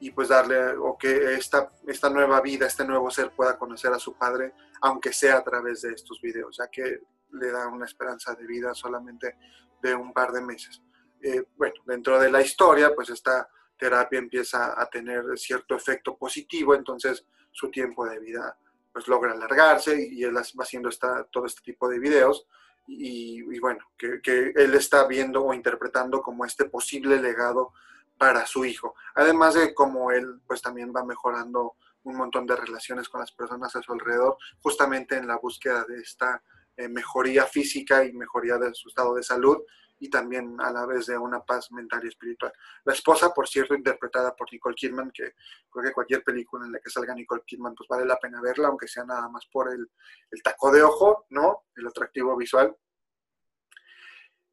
y 0.01 0.11
pues 0.11 0.29
darle, 0.29 0.77
o 0.77 0.99
que 0.99 1.35
esta, 1.35 1.71
esta 1.87 2.11
nueva 2.11 2.41
vida, 2.41 2.67
este 2.67 2.85
nuevo 2.85 3.11
ser 3.11 3.31
pueda 3.31 3.57
conocer 3.57 3.93
a 3.93 3.99
su 3.99 4.15
padre, 4.15 4.53
aunque 4.83 5.13
sea 5.13 5.39
a 5.39 5.45
través 5.45 5.83
de 5.83 5.93
estos 5.93 6.21
videos, 6.21 6.57
ya 6.59 6.69
que 6.69 7.01
le 7.33 7.51
da 7.51 7.69
una 7.69 7.87
esperanza 7.87 8.35
de 8.35 8.47
vida 8.47 8.75
solamente 8.75 9.37
de 9.83 9.95
un 9.95 10.13
par 10.13 10.33
de 10.33 10.41
meses. 10.41 10.83
Eh, 11.21 11.45
bueno, 11.57 11.75
dentro 11.87 12.19
de 12.19 12.31
la 12.31 12.43
historia, 12.43 12.95
pues 12.95 13.11
esta 13.11 13.49
terapia 13.79 14.19
empieza 14.19 14.81
a 14.81 14.89
tener 14.89 15.25
cierto 15.37 15.75
efecto 15.75 16.17
positivo, 16.17 16.75
entonces 16.75 17.27
su 17.51 17.71
tiempo 17.71 18.07
de 18.07 18.19
vida 18.19 18.59
pues 18.93 19.09
logra 19.09 19.33
alargarse 19.33 20.09
y 20.11 20.25
él 20.25 20.35
va 20.35 20.43
haciendo 20.63 20.89
esta, 20.89 21.25
todo 21.25 21.45
este 21.45 21.61
tipo 21.63 21.89
de 21.89 21.99
videos 21.99 22.47
y, 22.87 23.59
bueno, 23.59 23.81
que, 23.99 24.21
que, 24.23 24.53
él 24.55 24.75
está 24.75 25.07
viendo 25.07 25.45
o 25.45 25.53
interpretando 25.53 26.23
como 26.23 26.45
este 26.45 26.67
posible 26.67 27.21
legado 27.21 27.73
para 28.17 28.47
su 28.47 28.65
hijo. 28.65 28.95
Además 29.15 29.55
de 29.55 29.75
cómo 29.75 30.13
él 30.13 30.41
pues 30.47 30.63
también 30.63 30.93
va 30.95 31.05
mejorando 31.05 31.75
un 32.05 32.17
montón 32.17 32.47
de 32.47 32.57
relaciones 32.57 33.09
con 33.09 33.21
las 33.21 33.33
personas 33.33 33.75
a 33.75 33.83
su 33.83 33.93
alrededor, 33.93 34.39
justamente 34.63 35.17
en 35.17 35.27
la 35.27 35.37
búsqueda 35.37 35.85
de 35.85 36.01
esta 36.01 36.43
eh, 36.77 36.89
mejoría 36.89 37.47
física 37.47 38.05
y 38.05 38.13
mejoría 38.13 38.59
de 38.59 38.75
su 38.75 38.89
estado 38.89 39.15
de 39.15 39.23
salud 39.23 39.59
y 39.99 40.11
también 40.11 40.57
a 40.61 40.71
la 40.71 40.85
vez 40.87 41.07
de 41.07 41.17
una 41.17 41.41
paz 41.41 41.73
mental 41.73 42.03
y 42.05 42.09
espiritual. 42.09 42.53
La 42.85 42.93
esposa, 42.93 43.33
por 43.33 43.49
cierto, 43.49 43.75
interpretada 43.75 44.35
por 44.35 44.53
Nicole 44.53 44.75
Kidman, 44.75 45.11
que 45.11 45.33
creo 45.71 45.85
que 45.85 45.93
cualquier 45.93 46.23
película 46.23 46.67
en 46.67 46.73
la 46.73 46.81
que 46.81 46.91
salga 46.91 47.15
Nicole 47.15 47.43
Kidman, 47.47 47.75
pues 47.75 47.89
vale 47.89 48.05
la 48.05 48.19
pena 48.19 48.41
verla, 48.41 48.69
aunque 48.69 48.89
sea 48.89 49.05
nada 49.05 49.29
más 49.29 49.47
por 49.51 49.73
el, 49.73 49.91
el 50.31 50.43
taco 50.43 50.71
de 50.71 50.83
ojo, 50.83 51.27
¿no? 51.31 51.65
El 51.75 51.87
atractivo 51.87 52.37
visual. 52.37 52.77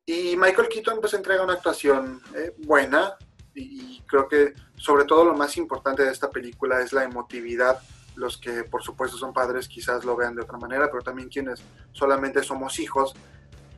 Y 0.05 0.35
Michael 0.35 0.69
Keaton 0.69 0.99
pues 0.99 1.13
entrega 1.13 1.43
una 1.43 1.53
actuación 1.53 2.21
eh, 2.35 2.53
buena 2.59 3.15
y, 3.53 3.97
y 3.97 4.01
creo 4.05 4.27
que 4.27 4.53
sobre 4.75 5.05
todo 5.05 5.23
lo 5.23 5.33
más 5.33 5.55
importante 5.57 6.03
de 6.03 6.11
esta 6.11 6.29
película 6.29 6.81
es 6.81 6.91
la 6.91 7.03
emotividad 7.03 7.81
los 8.15 8.37
que 8.37 8.63
por 8.63 8.83
supuesto 8.83 9.17
son 9.17 9.33
padres 9.33 9.67
quizás 9.67 10.05
lo 10.05 10.15
vean 10.15 10.35
de 10.35 10.41
otra 10.41 10.57
manera, 10.57 10.89
pero 10.91 11.03
también 11.03 11.29
quienes 11.29 11.61
solamente 11.91 12.43
somos 12.43 12.79
hijos, 12.79 13.13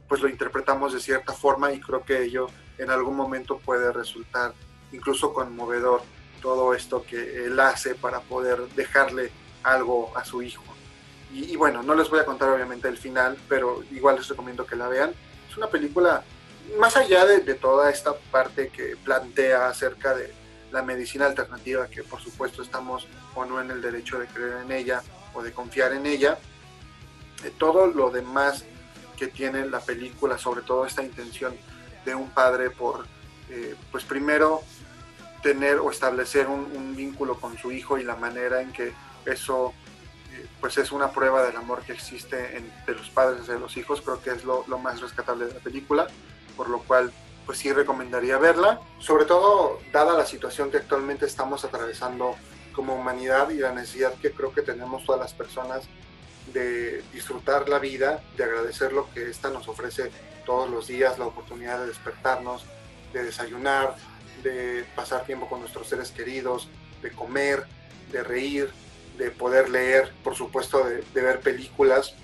pues 0.08 0.22
lo 0.22 0.30
interpretamos 0.30 0.94
de 0.94 1.00
cierta 1.00 1.34
forma 1.34 1.72
y 1.72 1.80
creo 1.80 2.04
que 2.04 2.24
ello 2.24 2.48
en 2.78 2.90
algún 2.90 3.16
momento 3.16 3.58
puede 3.58 3.92
resultar 3.92 4.54
incluso 4.92 5.34
conmovedor 5.34 6.02
todo 6.42 6.74
esto 6.74 7.04
que 7.04 7.46
él 7.46 7.60
hace 7.60 7.96
para 7.96 8.20
poder 8.20 8.68
dejarle 8.76 9.32
algo 9.64 10.16
a 10.16 10.24
su 10.24 10.42
hijo. 10.44 10.64
Y, 11.34 11.56
bueno, 11.58 11.84
no 11.84 11.96
les 11.96 12.10
voy 12.10 12.20
a 12.20 12.26
contar 12.26 12.50
obviamente 12.50 12.88
el 12.88 12.98
final, 12.98 13.38
pero 13.50 13.84
igual 13.92 14.16
les 14.16 14.28
recomiendo 14.30 14.66
que 14.66 14.76
la 14.76 14.88
vean. 14.88 15.12
Es 15.50 15.58
una 15.58 15.68
película, 15.68 16.24
más 16.80 16.96
allá 16.96 17.26
de, 17.26 17.42
toda 17.56 17.90
esta 17.90 18.16
parte 18.32 18.70
que 18.70 18.96
plantea 19.04 19.68
acerca 19.68 20.14
de, 20.14 20.32
la 20.76 20.84
medicina 20.84 21.26
alternativa, 21.26 21.88
que 21.88 22.04
por 22.04 22.22
supuesto 22.22 22.62
estamos 22.62 23.08
o 23.34 23.46
no 23.46 23.62
en 23.62 23.72
el 23.72 23.82
derecho 23.82 24.20
de 24.20 24.28
creer 24.28 24.58
en 24.64 24.72
ella 24.74 25.02
o 25.34 25.42
de 25.42 25.54
confiar 25.54 25.94
en 25.94 26.06
ella. 26.06 26.38
Eh, 27.44 27.52
todo 27.58 27.88
lo 27.88 28.12
demás 28.12 28.66
que 29.18 29.28
tiene 29.28 29.66
la 29.66 29.80
película, 29.80 30.38
sobre 30.38 30.62
todo 30.64 30.86
esta 30.86 31.02
intención 31.02 31.56
de 32.04 32.14
un 32.14 32.30
padre 32.30 32.70
por, 32.70 33.06
eh, 33.50 33.76
pues 33.90 34.04
primero, 34.04 34.62
tener 35.42 35.78
o 35.78 35.90
establecer 35.90 36.48
un, 36.48 36.96
vínculo 36.96 37.40
con 37.40 37.58
su 37.58 37.72
hijo 37.72 37.98
y 37.98 38.04
la 38.04 38.16
manera 38.16 38.62
en 38.62 38.72
que 38.72 38.94
eso 39.26 39.74
eh, 40.34 40.48
pues 40.60 40.78
es 40.78 40.92
una 40.92 41.12
prueba 41.12 41.44
del 41.44 41.56
amor 41.56 41.84
que 41.84 41.94
existe 41.94 42.58
entre 42.58 42.96
los 42.96 43.10
padres 43.10 43.42
hacia 43.42 43.56
los 43.56 43.78
hijos, 43.78 44.02
creo 44.02 44.22
que 44.22 44.32
es 44.32 44.44
lo, 44.44 44.66
lo 44.68 44.78
más 44.80 45.02
rescatable 45.02 45.46
de 45.46 45.54
la 45.54 45.60
película, 45.60 46.08
por 46.58 46.70
lo 46.70 46.80
cual 46.80 47.14
pues 47.46 47.60
sí 47.60 47.72
recomendaría 47.72 48.38
verla, 48.38 48.82
sobre 49.00 49.26
todo 49.26 49.80
dada 49.92 50.18
la 50.18 50.26
situación 50.26 50.72
que 50.72 50.78
actualmente 50.78 51.26
estamos 51.26 51.64
atravesando 51.64 52.36
como 52.74 52.96
humanidad 52.96 53.50
y 53.50 53.58
la 53.58 53.72
necesidad 53.72 54.14
que 54.16 54.32
creo 54.32 54.54
que 54.54 54.62
tenemos 54.62 55.06
todas 55.06 55.22
las 55.22 55.34
personas 55.34 55.84
de 56.54 57.04
disfrutar 57.14 57.70
la 57.70 57.80
vida, 57.80 58.24
de 58.38 58.44
agradecer 58.44 58.94
lo 58.94 59.12
que 59.12 59.30
ésta 59.30 59.50
nos 59.50 59.68
ofrece 59.68 60.12
todos 60.46 60.70
los 60.70 60.88
días, 60.88 61.18
la 61.18 61.26
oportunidad 61.26 61.80
de 61.80 61.88
despertarnos, 61.88 62.66
de 63.14 63.24
desayunar, 63.24 63.96
de 64.44 64.86
pasar 64.96 65.26
tiempo 65.26 65.48
con 65.48 65.62
nuestros 65.62 65.88
seres 65.88 66.12
queridos, 66.12 66.68
de 67.02 67.12
comer, 67.12 67.66
de 68.12 68.24
reír, 68.24 68.70
de 69.18 69.32
poder 69.32 69.70
leer, 69.70 70.12
por 70.24 70.36
supuesto, 70.36 70.84
de, 70.84 71.04
de 71.14 71.22
ver 71.22 71.40
películas 71.40 72.16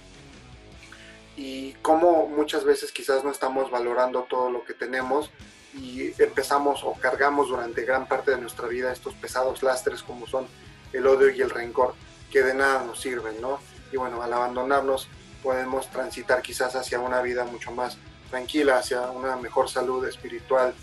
y 1.38 1.74
cómo 1.82 2.28
muchas 2.28 2.64
veces 2.64 2.92
quizás 2.92 3.24
no 3.24 3.32
estamos 3.32 3.72
valorando 3.72 4.24
todo 4.24 4.50
lo 4.50 4.64
que 4.64 4.74
tenemos 4.74 5.32
y 5.74 6.12
empezamos 6.22 6.84
o 6.84 6.94
cargamos 6.94 7.48
durante 7.50 7.86
gran 7.86 8.08
parte 8.08 8.32
de 8.32 8.38
nuestra 8.38 8.68
vida 8.68 8.92
estos 8.92 9.14
pesados 9.16 9.64
lastres 9.64 10.04
como 10.04 10.28
son 10.28 10.46
el 10.92 11.08
odio 11.08 11.30
y 11.30 11.42
el 11.42 11.50
rencor 11.50 11.96
que 12.32 12.42
de 12.42 12.54
nada 12.54 12.84
nos 12.84 13.00
sirven, 13.00 13.40
¿no? 13.42 13.60
Y 13.92 13.98
bueno, 13.98 14.22
al 14.22 14.34
abandonarnos 14.34 15.08
podemos 15.42 15.90
transitar 15.90 16.42
quizás 16.42 16.76
hacia 16.76 17.00
una 17.00 17.22
vida 17.22 17.46
mucho 17.46 17.72
más 17.72 17.98
tranquila, 18.30 18.78
hacia 18.78 19.02
una 19.12 19.36
mejor 19.36 19.70
salud 19.70 20.06
espiritual, 20.08 20.74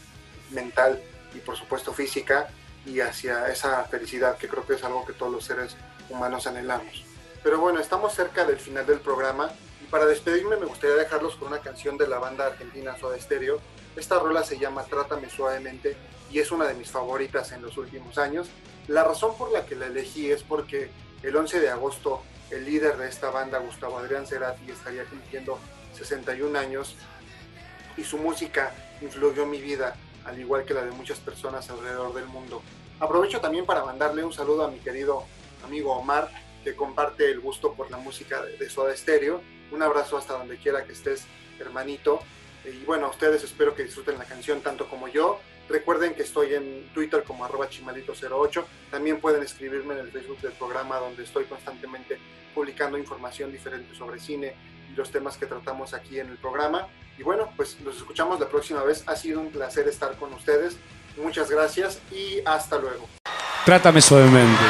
mental 0.50 1.02
y 1.34 1.38
por 1.38 1.56
supuesto 1.56 1.92
física 1.92 2.48
y 2.86 3.00
hacia 3.00 3.48
esa 3.48 3.84
felicidad 3.84 4.36
que 4.38 4.48
creo 4.48 4.66
que 4.66 4.74
es 4.74 4.84
algo 4.84 5.04
que 5.04 5.12
todos 5.12 5.32
los 5.32 5.44
seres 5.44 5.76
humanos 6.08 6.46
anhelamos. 6.46 7.04
Pero 7.42 7.60
bueno, 7.60 7.80
estamos 7.80 8.14
cerca 8.14 8.44
del 8.44 8.58
final 8.58 8.86
del 8.86 9.00
programa 9.00 9.50
para 9.90 10.06
despedirme 10.06 10.56
me 10.56 10.66
gustaría 10.66 10.96
dejarlos 10.96 11.36
con 11.36 11.48
una 11.48 11.60
canción 11.60 11.96
de 11.96 12.06
la 12.06 12.18
banda 12.18 12.46
argentina 12.46 12.96
Soda 12.98 13.18
Stereo. 13.18 13.60
Esta 13.96 14.18
rola 14.18 14.44
se 14.44 14.58
llama 14.58 14.84
Trátame 14.84 15.30
suavemente 15.30 15.96
y 16.30 16.40
es 16.40 16.50
una 16.52 16.66
de 16.66 16.74
mis 16.74 16.90
favoritas 16.90 17.52
en 17.52 17.62
los 17.62 17.76
últimos 17.78 18.18
años. 18.18 18.48
La 18.86 19.04
razón 19.04 19.36
por 19.36 19.50
la 19.50 19.64
que 19.64 19.76
la 19.76 19.86
elegí 19.86 20.30
es 20.30 20.42
porque 20.42 20.90
el 21.22 21.34
11 21.34 21.60
de 21.60 21.70
agosto 21.70 22.22
el 22.50 22.64
líder 22.64 22.96
de 22.96 23.08
esta 23.08 23.30
banda, 23.30 23.58
Gustavo 23.58 23.98
Adrián 23.98 24.26
Cerati, 24.26 24.70
estaría 24.70 25.04
cumpliendo 25.04 25.58
61 25.94 26.58
años 26.58 26.94
y 27.96 28.04
su 28.04 28.18
música 28.18 28.74
influyó 29.00 29.46
mi 29.46 29.60
vida, 29.60 29.96
al 30.24 30.38
igual 30.38 30.64
que 30.64 30.74
la 30.74 30.84
de 30.84 30.92
muchas 30.92 31.18
personas 31.18 31.68
alrededor 31.70 32.14
del 32.14 32.26
mundo. 32.26 32.62
Aprovecho 33.00 33.40
también 33.40 33.66
para 33.66 33.84
mandarle 33.84 34.24
un 34.24 34.32
saludo 34.32 34.64
a 34.64 34.70
mi 34.70 34.78
querido 34.78 35.24
amigo 35.64 35.94
Omar, 35.94 36.30
que 36.64 36.74
comparte 36.74 37.30
el 37.30 37.40
gusto 37.40 37.74
por 37.74 37.90
la 37.90 37.96
música 37.98 38.42
de 38.42 38.70
Soda 38.70 38.96
Stereo. 38.96 39.40
Un 39.70 39.82
abrazo 39.82 40.16
hasta 40.16 40.34
donde 40.34 40.56
quiera 40.56 40.84
que 40.84 40.92
estés, 40.92 41.26
hermanito. 41.58 42.20
Y 42.64 42.84
bueno, 42.84 43.06
a 43.06 43.10
ustedes 43.10 43.42
espero 43.44 43.74
que 43.74 43.84
disfruten 43.84 44.18
la 44.18 44.24
canción 44.24 44.60
tanto 44.60 44.88
como 44.88 45.08
yo. 45.08 45.40
Recuerden 45.68 46.14
que 46.14 46.22
estoy 46.22 46.54
en 46.54 46.88
Twitter 46.94 47.22
como 47.24 47.44
arroba 47.44 47.68
chimalito08. 47.68 48.64
También 48.90 49.20
pueden 49.20 49.42
escribirme 49.42 49.94
en 49.94 50.00
el 50.00 50.10
Facebook 50.10 50.40
del 50.40 50.52
programa 50.52 50.96
donde 50.96 51.24
estoy 51.24 51.44
constantemente 51.44 52.18
publicando 52.54 52.96
información 52.98 53.52
diferente 53.52 53.94
sobre 53.94 54.18
cine 54.18 54.54
y 54.90 54.96
los 54.96 55.10
temas 55.10 55.36
que 55.36 55.46
tratamos 55.46 55.92
aquí 55.92 56.18
en 56.18 56.28
el 56.28 56.38
programa. 56.38 56.88
Y 57.18 57.22
bueno, 57.22 57.52
pues 57.56 57.78
nos 57.80 57.96
escuchamos 57.96 58.40
la 58.40 58.48
próxima 58.48 58.82
vez. 58.82 59.04
Ha 59.06 59.16
sido 59.16 59.40
un 59.40 59.50
placer 59.50 59.86
estar 59.88 60.16
con 60.16 60.32
ustedes. 60.32 60.76
Muchas 61.16 61.50
gracias 61.50 62.00
y 62.10 62.40
hasta 62.44 62.78
luego. 62.78 63.08
Trátame 63.64 64.00
suavemente. 64.00 64.64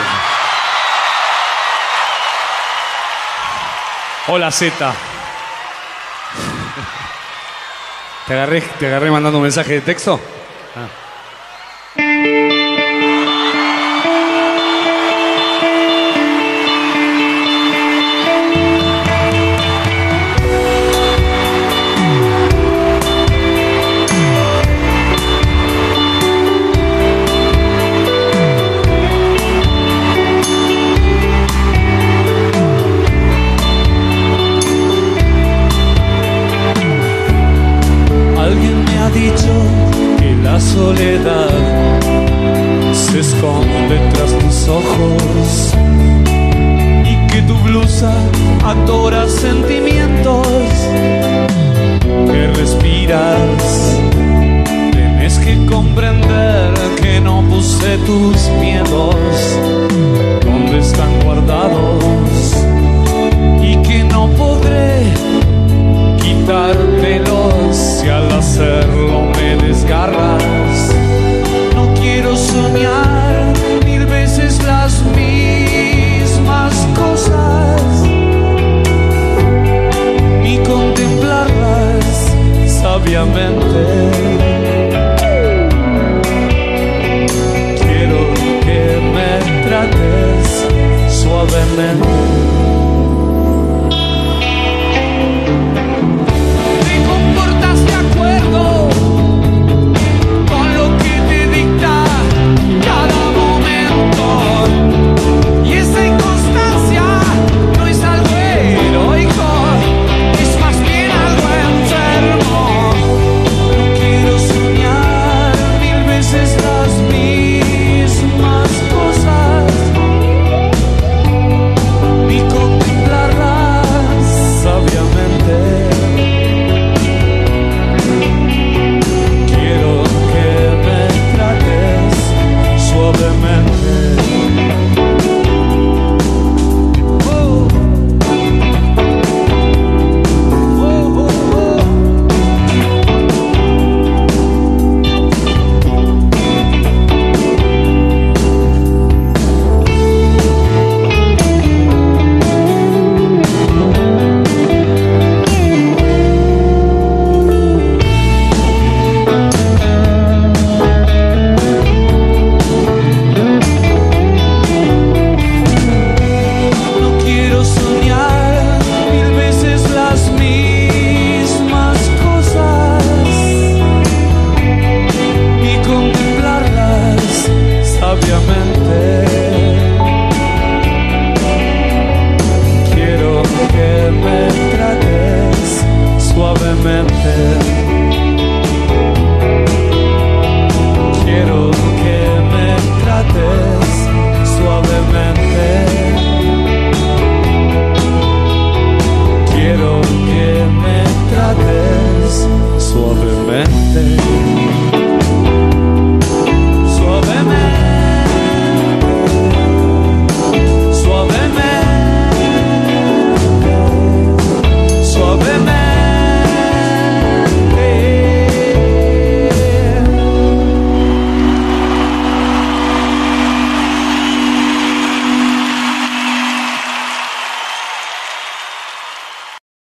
Hola 4.31 4.51
Z. 4.51 4.95
¿Te 8.27 8.33
agarré, 8.35 8.61
¿Te 8.61 8.87
agarré 8.87 9.11
mandando 9.11 9.39
un 9.39 9.45
mensaje 9.45 9.73
de 9.73 9.81
texto? 9.81 10.21
Ah. 10.77 11.08